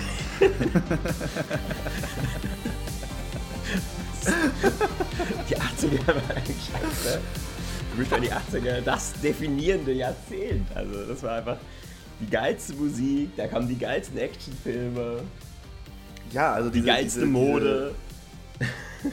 [5.49, 7.21] die 80er waren eigentlich scheiße.
[7.91, 10.67] Für mich die 80er das definierende Jahrzehnt.
[10.75, 11.57] Also das war einfach
[12.19, 15.21] die geilste Musik, da kamen die geilsten Actionfilme,
[16.31, 17.95] Ja, also die diese, geilste diese, Mode.
[18.59, 18.71] Diese,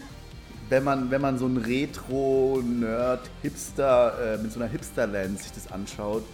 [0.70, 6.24] wenn, man, wenn man so ein Retro-Nerd-Hipster, äh, mit so einer Hipster-Lens sich das anschaut,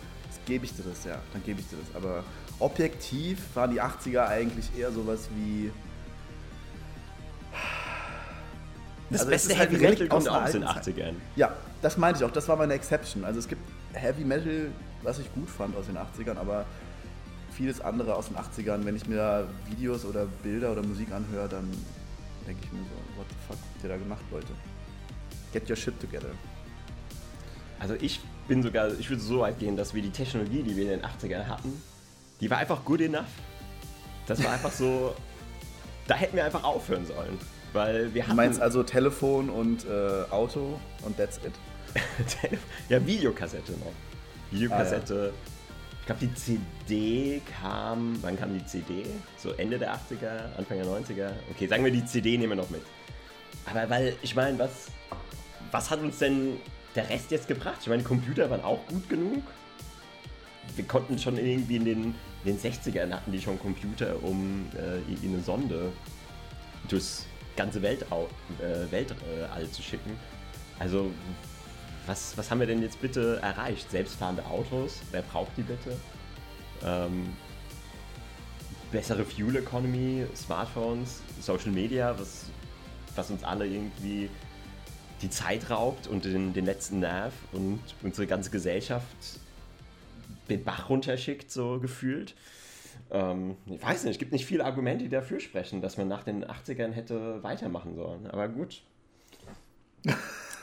[0.50, 1.94] gebe ich dir das, ja, dann gebe ich dir das.
[1.94, 2.24] Aber
[2.58, 5.70] objektiv waren die 80er eigentlich eher sowas wie...
[9.10, 10.96] Das Also es beste halt Heavy Metal kommt aus aus den alten Zeit.
[10.96, 11.14] 80ern.
[11.36, 13.24] Ja, das meinte ich auch, das war meine Exception.
[13.24, 14.70] Also es gibt Heavy Metal,
[15.02, 16.66] was ich gut fand aus den 80ern, aber
[17.52, 21.48] vieles andere aus den 80ern, wenn ich mir da Videos oder Bilder oder Musik anhöre,
[21.48, 21.70] dann
[22.46, 24.52] denke ich mir so, what the fuck habt ihr da gemacht, Leute?
[25.52, 26.30] Get your shit together.
[27.78, 28.20] Also ich
[28.50, 31.02] bin sogar, ich würde so weit gehen, dass wir die Technologie, die wir in den
[31.02, 31.80] 80ern hatten,
[32.40, 33.30] die war einfach good enough.
[34.26, 35.14] Das war einfach so,
[36.08, 37.38] da hätten wir einfach aufhören sollen.
[37.72, 38.36] Weil wir Du hatten...
[38.36, 41.52] meinst also Telefon und äh, Auto und that's it.
[42.88, 43.92] ja, Videokassette noch.
[44.50, 45.32] Videokassette.
[46.00, 49.06] Ich glaube, die CD kam, wann kam die CD?
[49.38, 51.30] So Ende der 80er, Anfang der 90er?
[51.52, 52.82] Okay, sagen wir, die CD nehmen wir noch mit.
[53.64, 54.88] Aber weil, ich meine, was,
[55.70, 56.56] was hat uns denn
[56.94, 57.78] der Rest jetzt gebracht?
[57.80, 59.42] Ich meine, Computer waren auch gut genug.
[60.76, 62.04] Wir konnten schon irgendwie in den,
[62.44, 65.92] in den 60ern hatten die schon Computer, um äh, in eine Sonde
[66.88, 67.26] durchs
[67.56, 68.28] ganze Weltau
[68.58, 70.18] äh, Weltall zu schicken.
[70.78, 71.10] Also,
[72.06, 73.90] was, was haben wir denn jetzt bitte erreicht?
[73.90, 75.00] Selbstfahrende Autos?
[75.10, 75.96] Wer braucht die bitte?
[76.82, 77.28] Ähm,
[78.90, 82.46] bessere Fuel Economy, Smartphones, Social Media, was,
[83.14, 84.28] was uns alle irgendwie
[85.22, 89.06] die Zeit raubt und den, den letzten Nerv und unsere ganze Gesellschaft
[90.48, 92.34] den Bach runterschickt, so gefühlt.
[93.10, 96.24] Ähm, ich weiß nicht, es gibt nicht viele Argumente, die dafür sprechen, dass man nach
[96.24, 98.26] den 80ern hätte weitermachen sollen.
[98.26, 98.82] Aber gut.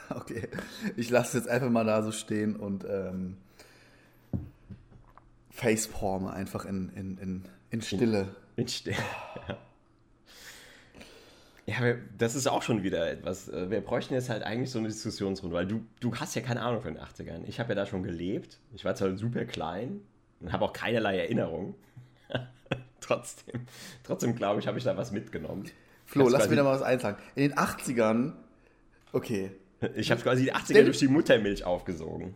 [0.09, 0.47] Okay,
[0.95, 3.35] ich lasse es jetzt einfach mal da so stehen und ähm,
[5.51, 8.33] facepalme einfach in, in, in, in Stille.
[8.55, 8.95] Bin still.
[9.49, 9.57] Ja.
[11.69, 11.75] Ja,
[12.17, 13.49] das ist auch schon wieder etwas.
[13.49, 16.61] äh, Wir bräuchten jetzt halt eigentlich so eine Diskussionsrunde, weil du, du hast ja keine
[16.61, 17.41] Ahnung von den 80ern.
[17.45, 18.59] Ich habe ja da schon gelebt.
[18.73, 19.99] Ich war zwar super klein
[20.39, 21.75] und habe auch keinerlei Erinnerung.
[23.01, 23.61] trotzdem,
[24.03, 25.65] trotzdem glaube ich, habe ich da was mitgenommen.
[26.05, 27.17] Flo, lass quasi- mir da mal was einsagen.
[27.35, 28.33] In den 80ern,
[29.11, 29.51] okay,
[29.95, 32.33] Ich habe quasi die 80er Stell- durch die Muttermilch aufgesogen.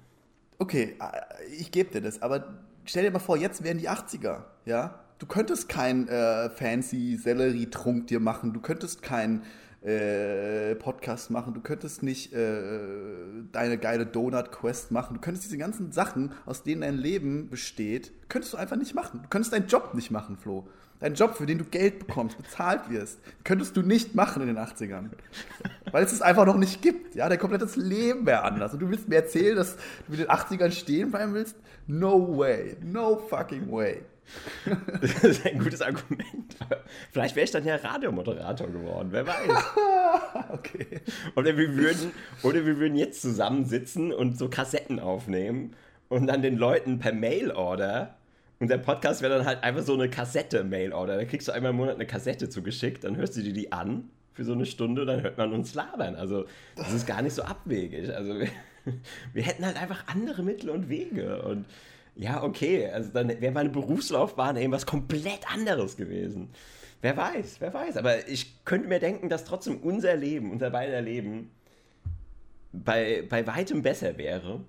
[0.60, 2.54] okay, äh, ich gebe dir das, aber
[2.86, 5.00] stell dir mal vor, jetzt wären die 80er, ja?
[5.22, 9.44] Du könntest kein äh, fancy Sellerietrunk dir machen, du könntest kein
[9.84, 12.80] äh, Podcast machen, du könntest nicht äh,
[13.52, 18.54] deine geile Donut-Quest machen, du könntest diese ganzen Sachen, aus denen dein Leben besteht, könntest
[18.54, 19.20] du einfach nicht machen.
[19.22, 20.68] Du könntest deinen Job nicht machen, Flo.
[21.00, 24.58] Deinen Job, für den du Geld bekommst, bezahlt wirst, könntest du nicht machen in den
[24.58, 25.12] 80ern.
[25.92, 27.14] Weil es es einfach noch nicht gibt.
[27.14, 28.74] Ja, dein komplettes Leben wäre anders.
[28.74, 29.82] Und du willst mir erzählen, dass du
[30.14, 31.58] mit den 80ern stehen bleiben willst?
[31.86, 32.76] No way.
[32.82, 34.02] No fucking way.
[35.02, 36.56] Das ist ein gutes Argument.
[37.12, 39.38] Vielleicht wäre ich dann ja Radiomoderator geworden, wer weiß.
[40.50, 41.00] Okay.
[41.36, 42.12] Oder wir würden,
[42.44, 45.74] oder wir würden jetzt zusammensitzen und so Kassetten aufnehmen
[46.10, 48.16] und dann den Leuten per Mail-Order.
[48.60, 51.18] Und der Podcast wäre dann halt einfach so eine Kassette-Mail-Order.
[51.18, 54.10] Da kriegst du einmal im Monat eine Kassette zugeschickt, dann hörst du dir die an
[54.34, 56.16] für so eine Stunde, dann hört man uns labern.
[56.16, 58.14] Also, das ist gar nicht so abwegig.
[58.14, 58.48] Also, wir,
[59.34, 61.42] wir hätten halt einfach andere Mittel und Wege.
[61.42, 61.66] Und
[62.16, 66.50] ja, okay, also dann wäre meine Berufslaufbahn eben was komplett anderes gewesen.
[67.02, 67.98] Wer weiß, wer weiß.
[67.98, 71.50] Aber ich könnte mir denken, dass trotzdem unser Leben, unser beider Leben
[72.72, 74.62] bei, bei weitem besser wäre.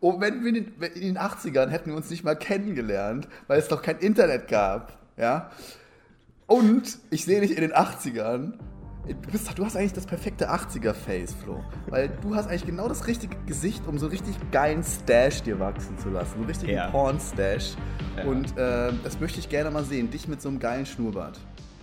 [0.00, 3.68] Und wenn wir in in den 80ern hätten wir uns nicht mal kennengelernt, weil es
[3.68, 4.98] doch kein Internet gab.
[5.16, 5.50] Ja.
[6.46, 8.58] Und ich sehe dich in den 80ern.
[9.06, 11.62] Du, bist, du hast eigentlich das perfekte 80er-Face, Flo.
[11.88, 15.98] Weil du hast eigentlich genau das richtige Gesicht, um so richtig geilen Stash dir wachsen
[15.98, 16.30] zu lassen.
[16.30, 16.88] So einen richtigen Ja.
[16.90, 17.74] Porn-Stash.
[18.16, 18.24] Ja.
[18.24, 20.10] Und ähm, das möchte ich gerne mal sehen.
[20.10, 21.38] Dich mit so einem geilen Schnurrbart.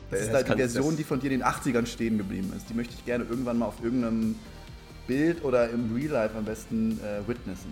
[0.09, 2.17] Das Ja, ist das halt die Version, das- die von dir in den 80ern stehen
[2.17, 2.69] geblieben ist.
[2.69, 4.35] Die möchte ich gerne irgendwann mal auf irgendeinem
[5.05, 7.71] Bild oder im Real Life am besten äh, witnessen.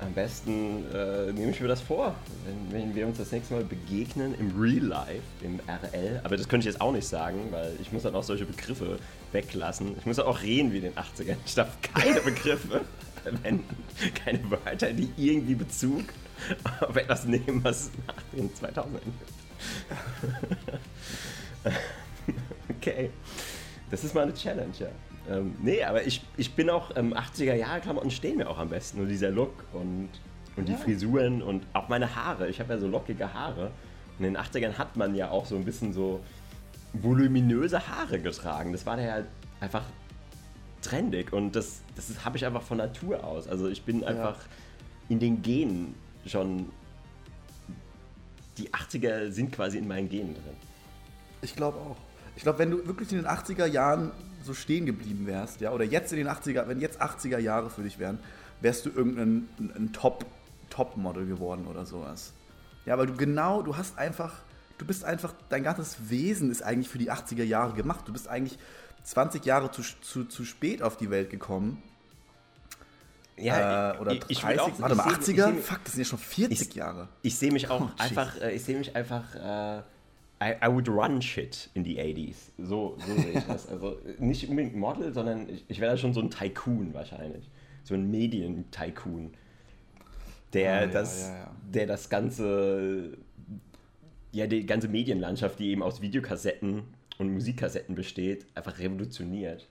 [0.00, 2.14] Am besten äh, nehme ich mir das vor,
[2.46, 6.20] wenn, wenn wir uns das nächste Mal begegnen im Real Life, im RL.
[6.22, 8.98] Aber das könnte ich jetzt auch nicht sagen, weil ich muss dann auch solche Begriffe
[9.32, 9.96] weglassen.
[9.98, 11.36] Ich muss dann auch reden wie in den 80ern.
[11.44, 12.82] Ich darf keine Begriffe
[13.24, 13.76] verwenden,
[14.24, 16.04] keine Wörter, die irgendwie Bezug
[16.80, 19.32] auf etwas nehmen, was nach den 2000ern gibt.
[22.70, 23.10] okay.
[23.90, 24.88] Das ist mal eine Challenge, ja.
[25.28, 29.00] Ähm, nee, aber ich, ich bin auch, ähm, 80er-Jahre-Klamotten stehen mir auch am besten.
[29.00, 30.08] Und dieser Look und,
[30.56, 32.48] und die Frisuren und auch meine Haare.
[32.48, 33.70] Ich habe ja so lockige Haare.
[34.18, 36.20] Und in den 80ern hat man ja auch so ein bisschen so
[36.92, 38.72] voluminöse Haare getragen.
[38.72, 39.24] Das war da ja
[39.60, 39.84] einfach
[40.82, 41.32] trendig.
[41.32, 43.46] Und das, das habe ich einfach von Natur aus.
[43.48, 44.38] Also ich bin einfach
[45.08, 45.94] in den Genen
[46.26, 46.70] schon.
[48.56, 50.56] Die 80er sind quasi in meinen Genen drin.
[51.42, 51.96] Ich glaube auch.
[52.34, 54.10] Ich glaube, wenn du wirklich in den 80er Jahren
[54.44, 57.82] so stehen geblieben wärst, ja, oder jetzt in den 80er, wenn jetzt 80er Jahre für
[57.82, 58.18] dich wären,
[58.60, 60.24] wärst du irgendein ein, ein Top,
[60.70, 62.32] Top-Model geworden oder sowas.
[62.86, 64.34] Ja, weil du genau, du hast einfach,
[64.78, 68.06] du bist einfach, dein ganzes Wesen ist eigentlich für die 80er Jahre gemacht.
[68.06, 68.58] Du bist eigentlich
[69.04, 71.82] 20 Jahre zu, zu, zu spät auf die Welt gekommen.
[73.36, 75.48] Ja, äh, oder ich- 30, ich will auch- warte mal, ich seh- 80er?
[75.50, 77.08] ich seh- Fuck, das sind ja schon 40 Ich- Jahre.
[77.22, 79.82] Ich sehe mich auch Oh, einfach, äh, ich sehe mich einfach, äh,
[80.40, 82.52] I, I would run shit in the 80s.
[82.58, 83.68] So, so sehe ich das.
[83.68, 87.50] Also äh, nicht unbedingt Model, sondern ich, ich wäre da schon so ein Tycoon wahrscheinlich.
[87.82, 89.32] So ein Medien-Tycoon.
[90.52, 91.56] Der, Ah, ja, das, ja, ja.
[91.74, 93.18] der das ganze,
[94.32, 96.84] ja, die ganze Medienlandschaft, die eben aus Videokassetten
[97.18, 99.68] und Musikkassetten besteht, einfach revolutioniert.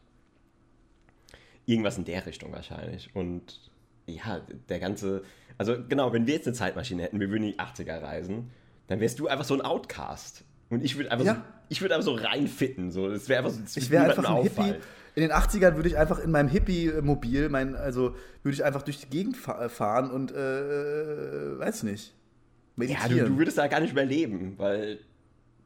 [1.65, 3.15] Irgendwas in der Richtung wahrscheinlich.
[3.15, 3.71] Und
[4.05, 5.23] ja, der ganze.
[5.57, 8.51] Also genau, wenn wir jetzt eine Zeitmaschine hätten, wir würden in die 80er reisen,
[8.87, 10.43] dann wärst du einfach so ein Outcast.
[10.69, 11.35] Und ich würde einfach, Ja.
[11.35, 12.91] so, ich würde einfach so reinfitten.
[12.91, 13.09] So.
[13.09, 14.49] Das wäre einfach so, das Ich wäre einfach ein Hippie.
[14.59, 14.75] auffallen.
[15.15, 18.99] In den 80ern würde ich einfach in meinem Hippie-Mobil, mein, also würde ich einfach durch
[18.99, 22.13] die Gegend fa fahren und, äh, äh, weiß nicht,
[22.77, 23.29] Ja, du, meditieren.
[23.33, 24.99] du würdest da gar nicht überleben, weil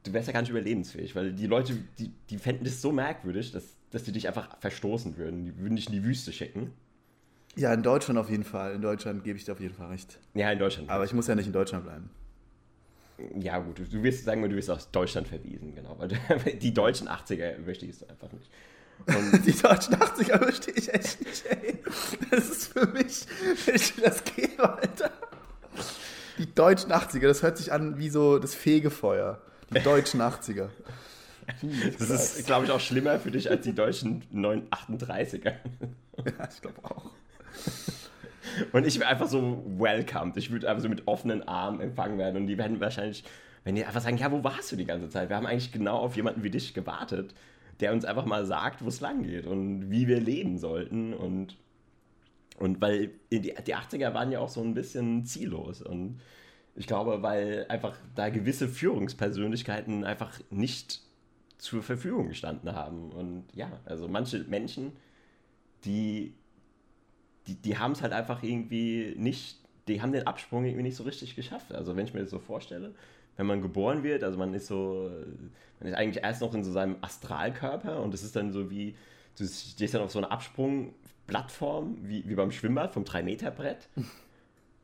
[0.03, 3.51] du wärst ja gar nicht überlebensfähig, weil die Leute, die, die fänden das so merkwürdig,
[3.51, 5.43] dass, dass die dich einfach verstoßen würden.
[5.43, 6.71] Die würden dich in die Wüste schicken.
[7.57, 8.73] ja, in Deutschland auf jeden Fall.
[8.75, 10.17] In Deutschland gebe ich dir auf jeden Fall recht.
[10.33, 10.89] Ja, in Deutschland.
[10.89, 12.09] Aber ich muss ja nicht in Deutschland bleiben.
[13.39, 15.97] Ja, gut, du, du wirst sagen du wirst aus Deutschland verwiesen, genau.
[15.97, 16.09] Weil
[16.61, 18.49] die deutschen 80er möchtest du einfach nicht.
[19.07, 21.79] Und Die deutschen 80er verstehe ich echt nicht, ey.
[22.29, 23.25] Das ist für mich,
[23.65, 25.11] wenn ich das gebe, Alter.
[26.37, 29.41] Die deutschen 80er, das hört sich an wie so das Fegefeuer.
[29.73, 30.69] Die deutschen 80er.
[31.97, 35.53] das ist, glaube ich, auch schlimmer für dich als die deutschen 9 38er.
[36.25, 37.11] Ja, ich glaube auch.
[38.71, 40.37] Und ich wäre einfach so welcomed.
[40.37, 42.37] Ich würde einfach so mit offenen Armen empfangen werden.
[42.37, 43.23] Und die werden wahrscheinlich,
[43.63, 45.29] wenn die einfach sagen, ja, wo warst du die ganze Zeit?
[45.29, 47.33] Wir haben eigentlich genau auf jemanden wie dich gewartet,
[47.79, 51.13] der uns einfach mal sagt, wo es lang geht und wie wir leben sollten.
[51.13, 51.57] Und,
[52.57, 55.81] und weil die, die 80er waren ja auch so ein bisschen ziellos.
[55.81, 56.19] Und
[56.75, 61.01] ich glaube, weil einfach da gewisse Führungspersönlichkeiten einfach nicht
[61.57, 63.11] zur Verfügung gestanden haben.
[63.11, 64.93] Und ja, also manche Menschen,
[65.85, 66.33] die,
[67.51, 71.03] die, die haben es halt einfach irgendwie nicht, die haben den Absprung irgendwie nicht so
[71.03, 71.73] richtig geschafft.
[71.73, 72.93] Also wenn ich mir das so vorstelle,
[73.37, 75.09] wenn man geboren wird, also man ist so,
[75.79, 78.95] man ist eigentlich erst noch in so seinem Astralkörper und es ist dann so wie,
[79.37, 83.89] du stehst dann auf so einer Absprungplattform, wie, wie beim Schwimmbad vom 3-Meter-Brett.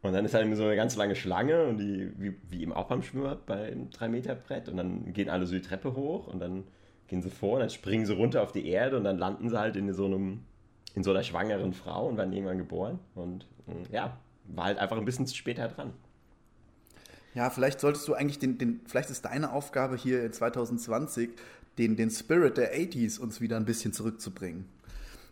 [0.04, 2.86] Und dann ist halt so eine ganz lange Schlange und die, wie, wie eben auch
[2.86, 4.70] beim Schwimmbad beim 3-Meter-Brett.
[4.70, 6.66] Und dann gehen alle so die Treppe hoch und dann
[7.08, 9.60] gehen sie vor und dann springen sie runter auf die Erde und dann landen sie
[9.60, 10.46] halt in so einem,
[10.98, 12.98] in so einer schwangeren Frau und werden irgendwann geboren.
[13.14, 14.18] Und mm, ja,
[14.48, 15.94] war halt einfach ein bisschen später dran.
[17.36, 21.30] Ja, vielleicht solltest du eigentlich den, den vielleicht ist deine Aufgabe hier in 2020,
[21.78, 24.66] den, den Spirit der 80s uns wieder ein bisschen zurückzubringen.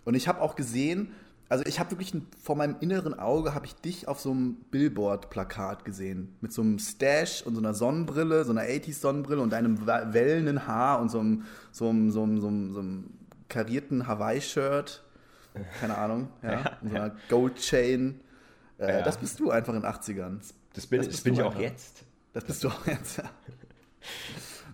[0.03, 1.13] Und ich habe auch gesehen,
[1.49, 4.57] also ich habe wirklich ein, vor meinem inneren Auge habe ich dich auf so einem
[4.70, 6.36] Billboard-Plakat gesehen.
[6.41, 11.01] Mit so einem Stash und so einer Sonnenbrille, so einer 80s-Sonnenbrille und deinem wellenden Haar
[11.01, 13.09] und so einem, so einem, so einem, so einem, so einem
[13.49, 15.01] karierten Hawaii-Shirt.
[15.80, 16.51] Keine Ahnung, ja.
[16.51, 18.20] Ja, und so einer Gold-Chain.
[18.80, 19.01] Äh, Ja.
[19.03, 20.39] Das bist du einfach in den 80ern.
[20.74, 22.03] Das bin, Das das bin ich auch jetzt.
[22.34, 23.24] Das bist du auch jetzt, ja.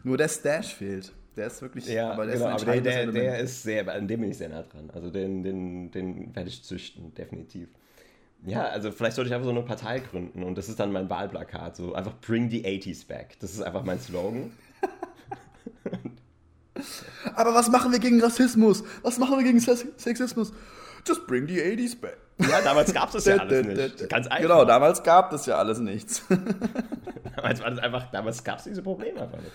[0.04, 1.12] Nur der Stash fehlt.
[1.36, 4.20] Der ist wirklich, Ja, aber der genau, ist aber der, der, ist sehr, an dem
[4.22, 4.90] bin ich sehr nah dran.
[4.94, 7.70] Also den, den, den werde ich züchten, definitiv.
[8.44, 11.10] Ja, also vielleicht sollte ich einfach so eine Partei gründen und das ist dann mein
[11.10, 11.76] Wahlplakat.
[11.76, 13.38] So einfach Bring the 80s back.
[13.40, 14.52] Das ist einfach mein Slogan.
[17.36, 18.84] Aber was machen wir gegen Rassismus?
[19.04, 20.52] Was machen wir gegen Sex- Sexismus?
[21.08, 22.18] Just bring the 80s back.
[22.40, 24.10] Ja, damals gab es das ja alles nicht.
[24.10, 24.42] Ganz einfach.
[24.42, 26.24] Genau, damals gab es ja alles nichts.
[27.36, 29.52] Damals war das einfach, damals gab es diese Probleme einfach nicht.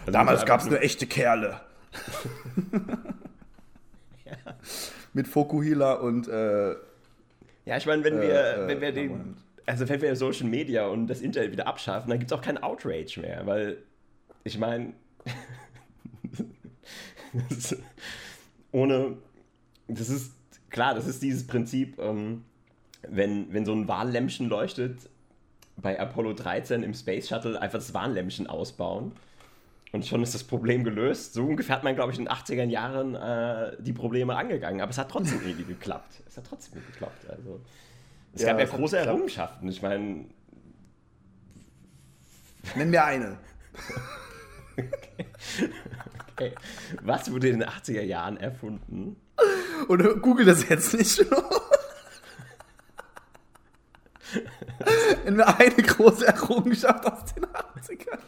[0.00, 1.58] Also Damals gab es nur- echte Kerle.
[5.12, 6.70] Mit Fokuhila und äh,
[7.64, 9.38] Ja, ich meine, wenn wir, Äh, äh, wenn wir den, Moment.
[9.66, 12.58] also wenn wir Social Media und das Internet wieder abschaffen, dann gibt es auch keinen
[12.62, 13.78] Outrage mehr, weil
[14.42, 14.92] ich meine,
[17.48, 17.76] das-
[18.72, 19.16] ohne,
[19.88, 20.32] das ist
[20.70, 22.44] klar, das ist dieses Prinzip, ähm,
[23.08, 24.98] wenn, wenn so ein Warnlämpchen leuchtet,
[25.76, 29.12] bei Apollo 13 im Space Shuttle einfach das Warnlämpchen ausbauen.
[29.92, 31.34] Und schon ist das Problem gelöst.
[31.34, 34.80] So ungefähr hat man, glaube ich, in den 80er Jahren äh, die Probleme angegangen.
[34.80, 36.22] Aber es hat trotzdem irgendwie geklappt.
[36.26, 37.28] Es hat trotzdem geklappt.
[37.28, 37.60] Also,
[38.32, 38.98] es Ja, gab ja große.
[38.98, 39.68] Errungenschaften.
[39.68, 40.24] Ich meine,
[42.74, 43.38] nenn mir eine.
[44.76, 45.26] okay,
[47.02, 49.16] was wurde in den 80er Jahren erfunden?
[49.88, 51.24] Und google das jetzt nicht.
[55.30, 58.18] Mir eine große Errungenschaft aus den 80ern.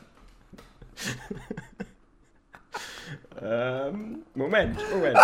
[3.42, 5.18] Ähm, Moment, Moment, Moment.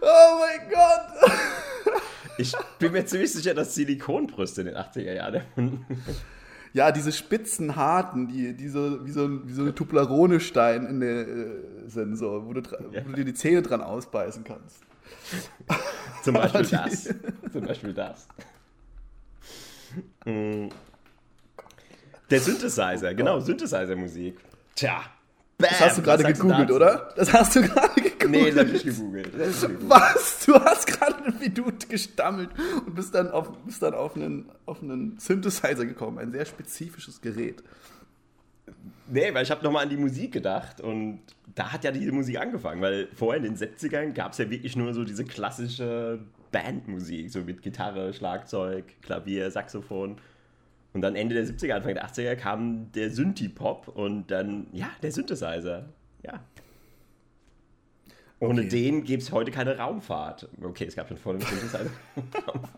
[0.00, 1.30] Oh mein Gott.
[2.36, 6.04] Ich bin mir ziemlich sicher, dass Silikonbrüste in den 80er Jahren erfunden
[6.74, 11.00] Ja, diese spitzen Harten, die, die so, wie, so ein, wie so ein Tuplerone-Stein in
[11.00, 12.60] der, äh, sind, so, wo, du,
[12.92, 13.04] Ja.
[13.06, 14.80] wo du dir die Zähne dran ausbeißen kannst.
[16.24, 17.14] Zum Beispiel Die- das.
[17.52, 18.26] Zum Beispiel das.
[20.24, 20.68] Mm.
[22.30, 24.36] Der Synthesizer, genau, Synthesizer-Musik.
[24.74, 25.00] Tja.
[25.68, 26.74] Bam, Das hast du gerade du gegoogelt, dazu?
[26.74, 27.12] oder?
[27.16, 28.30] Das hast du gerade gegoogelt.
[28.30, 29.30] Nee, das hab ich gegoogelt.
[29.88, 30.44] Was?
[30.46, 32.50] Du hast gerade wie du gestammelt
[32.86, 36.18] und bist dann auf, bist dann auf, einen, auf einen Synthesizer gekommen.
[36.18, 37.62] Ein sehr spezifisches Gerät.
[39.08, 41.20] Nee, weil ich habe nochmal an die Musik gedacht und
[41.54, 44.76] da hat ja diese Musik angefangen, weil vorher in den 70ern gab es ja wirklich
[44.76, 46.18] nur so diese klassische
[46.50, 50.16] Bandmusik, so mit Gitarre, Schlagzeug, Klavier, Saxophon.
[50.94, 55.10] Und dann Ende der 70er, Anfang der 80er kam der Synthie-Pop und dann, ja, der
[55.12, 55.86] Synthesizer.
[56.22, 56.40] Ja.
[58.40, 58.68] Ohne Okay.
[58.68, 60.48] den gäbe es heute keine Raumfahrt.
[60.62, 61.86] Okay, es gab schon vor dem Synthesizer.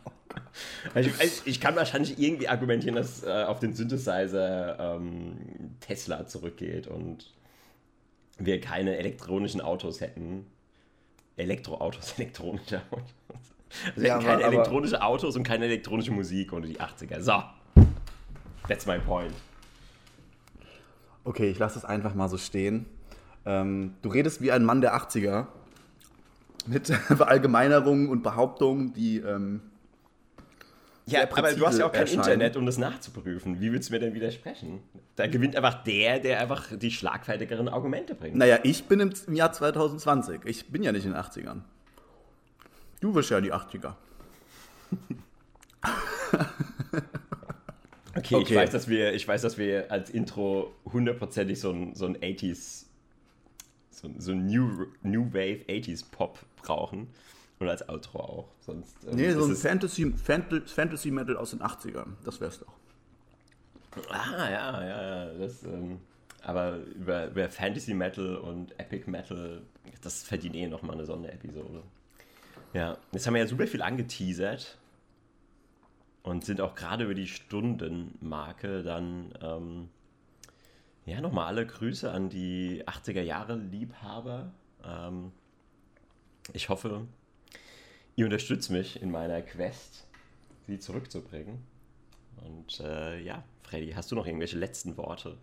[0.95, 5.37] Also ich, also ich kann wahrscheinlich irgendwie argumentieren, dass äh, auf den Synthesizer ähm,
[5.81, 7.35] Tesla zurückgeht und
[8.39, 10.47] wir keine elektronischen Autos hätten.
[11.37, 13.15] Elektroautos, elektronische Autos.
[13.89, 16.81] Also wir Ja, hätten keine aber- aber- elektronische Autos und keine elektronische Musik ohne die
[16.81, 17.21] 80er.
[17.21, 17.43] So.
[18.69, 19.33] That's my point.
[21.25, 22.87] Okay, ich lasse es einfach mal so stehen.
[23.45, 25.47] Ähm, du redest wie ein Mann der 80er.
[26.67, 29.19] Mit Verallgemeinerungen und Behauptungen, die.
[29.19, 29.61] Ähm,
[31.07, 32.21] Ja, aber du hast ja auch kein erscheinen.
[32.23, 33.61] Internet, um das nachzuprüfen.
[33.61, 34.81] Wie willst du mir denn widersprechen?
[35.15, 38.35] Da gewinnt einfach der, der einfach die schlagfertigeren Argumente bringt.
[38.37, 40.41] naja, ich bin im, im Jahr 2020.
[40.45, 41.61] Ich bin ja nicht in den 80ern.
[43.01, 43.95] Du wirst ja die 80er.
[48.17, 51.95] Okay, Okay, Ich, weiß, dass wir, ich weiß, dass wir als Intro hundertprozentig so ein,
[51.95, 52.87] so ein 80s,
[53.91, 57.09] so, ein- so ein New, New Wave 80s Pop brauchen.
[57.59, 58.49] Und als Outro auch.
[58.61, 62.09] Sonst, ähm, Nee, so ein Fantasy, Fantasy Metal aus den 80ern.
[62.25, 62.73] Das wär's doch.
[64.11, 65.39] Ah, ja, ja, ja.
[65.39, 65.99] Das, ähm,
[66.43, 69.63] aber über, über Fantasy Metal und Epic Metal,
[70.03, 71.83] das verdient eh nochmal eine Sonderepisode.
[72.75, 74.77] Ja, jetzt haben wir ja super viel angeteasert
[76.27, 79.89] und sind auch gerade über die Stundenmarke dann, ähm,
[81.05, 84.53] ja, nochmal alle Grüße an die 80er Jahre Liebhaber.
[84.85, 85.31] Ähm,
[86.53, 87.07] ich hoffe,
[88.17, 90.09] ihr unterstützt mich in meiner Quest,
[90.67, 91.61] sie zurückzubringen.
[92.45, 95.37] Und äh, ja, Freddy, hast du noch irgendwelche letzten Worte?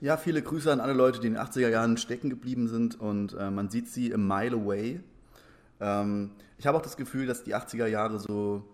[0.00, 3.34] Ja, viele Grüße an alle Leute, die in den 80er Jahren stecken geblieben sind und
[3.34, 5.00] äh, man sieht sie a mile away.
[5.80, 8.64] Ähm, ich habe auch das Gefühl, dass die 80er Jahre so,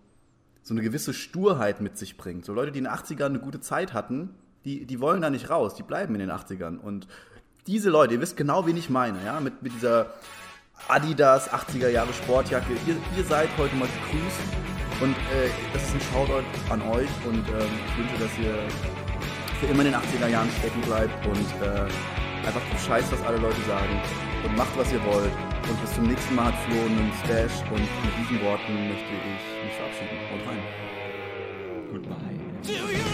[0.63, 2.45] so eine gewisse Sturheit mit sich bringt.
[2.45, 4.35] So Leute, die in den 80ern eine gute Zeit hatten,
[4.65, 6.77] die, die wollen da nicht raus, die bleiben in den 80ern.
[6.77, 7.07] Und
[7.67, 10.13] diese Leute, ihr wisst genau, wen ich meine, ja, mit, mit dieser
[10.87, 15.01] Adidas 80er Jahre Sportjacke, ihr, ihr seid heute mal gegrüßt.
[15.01, 18.53] Und äh, das ist ein Shoutout an euch und ähm, ich wünsche, dass ihr
[19.59, 21.87] für immer in den 80er Jahren stecken bleibt und äh,
[22.45, 24.01] einfach Scheiß, was alle Leute sagen
[24.43, 25.31] und macht, was ihr wollt.
[25.69, 29.63] Und bis zum nächsten Mal hat Flo einen Stash und mit diesen Worten möchte ich
[29.63, 30.17] mich verabschieden.
[30.31, 30.61] Haut rein.
[31.91, 33.10] Goodbye.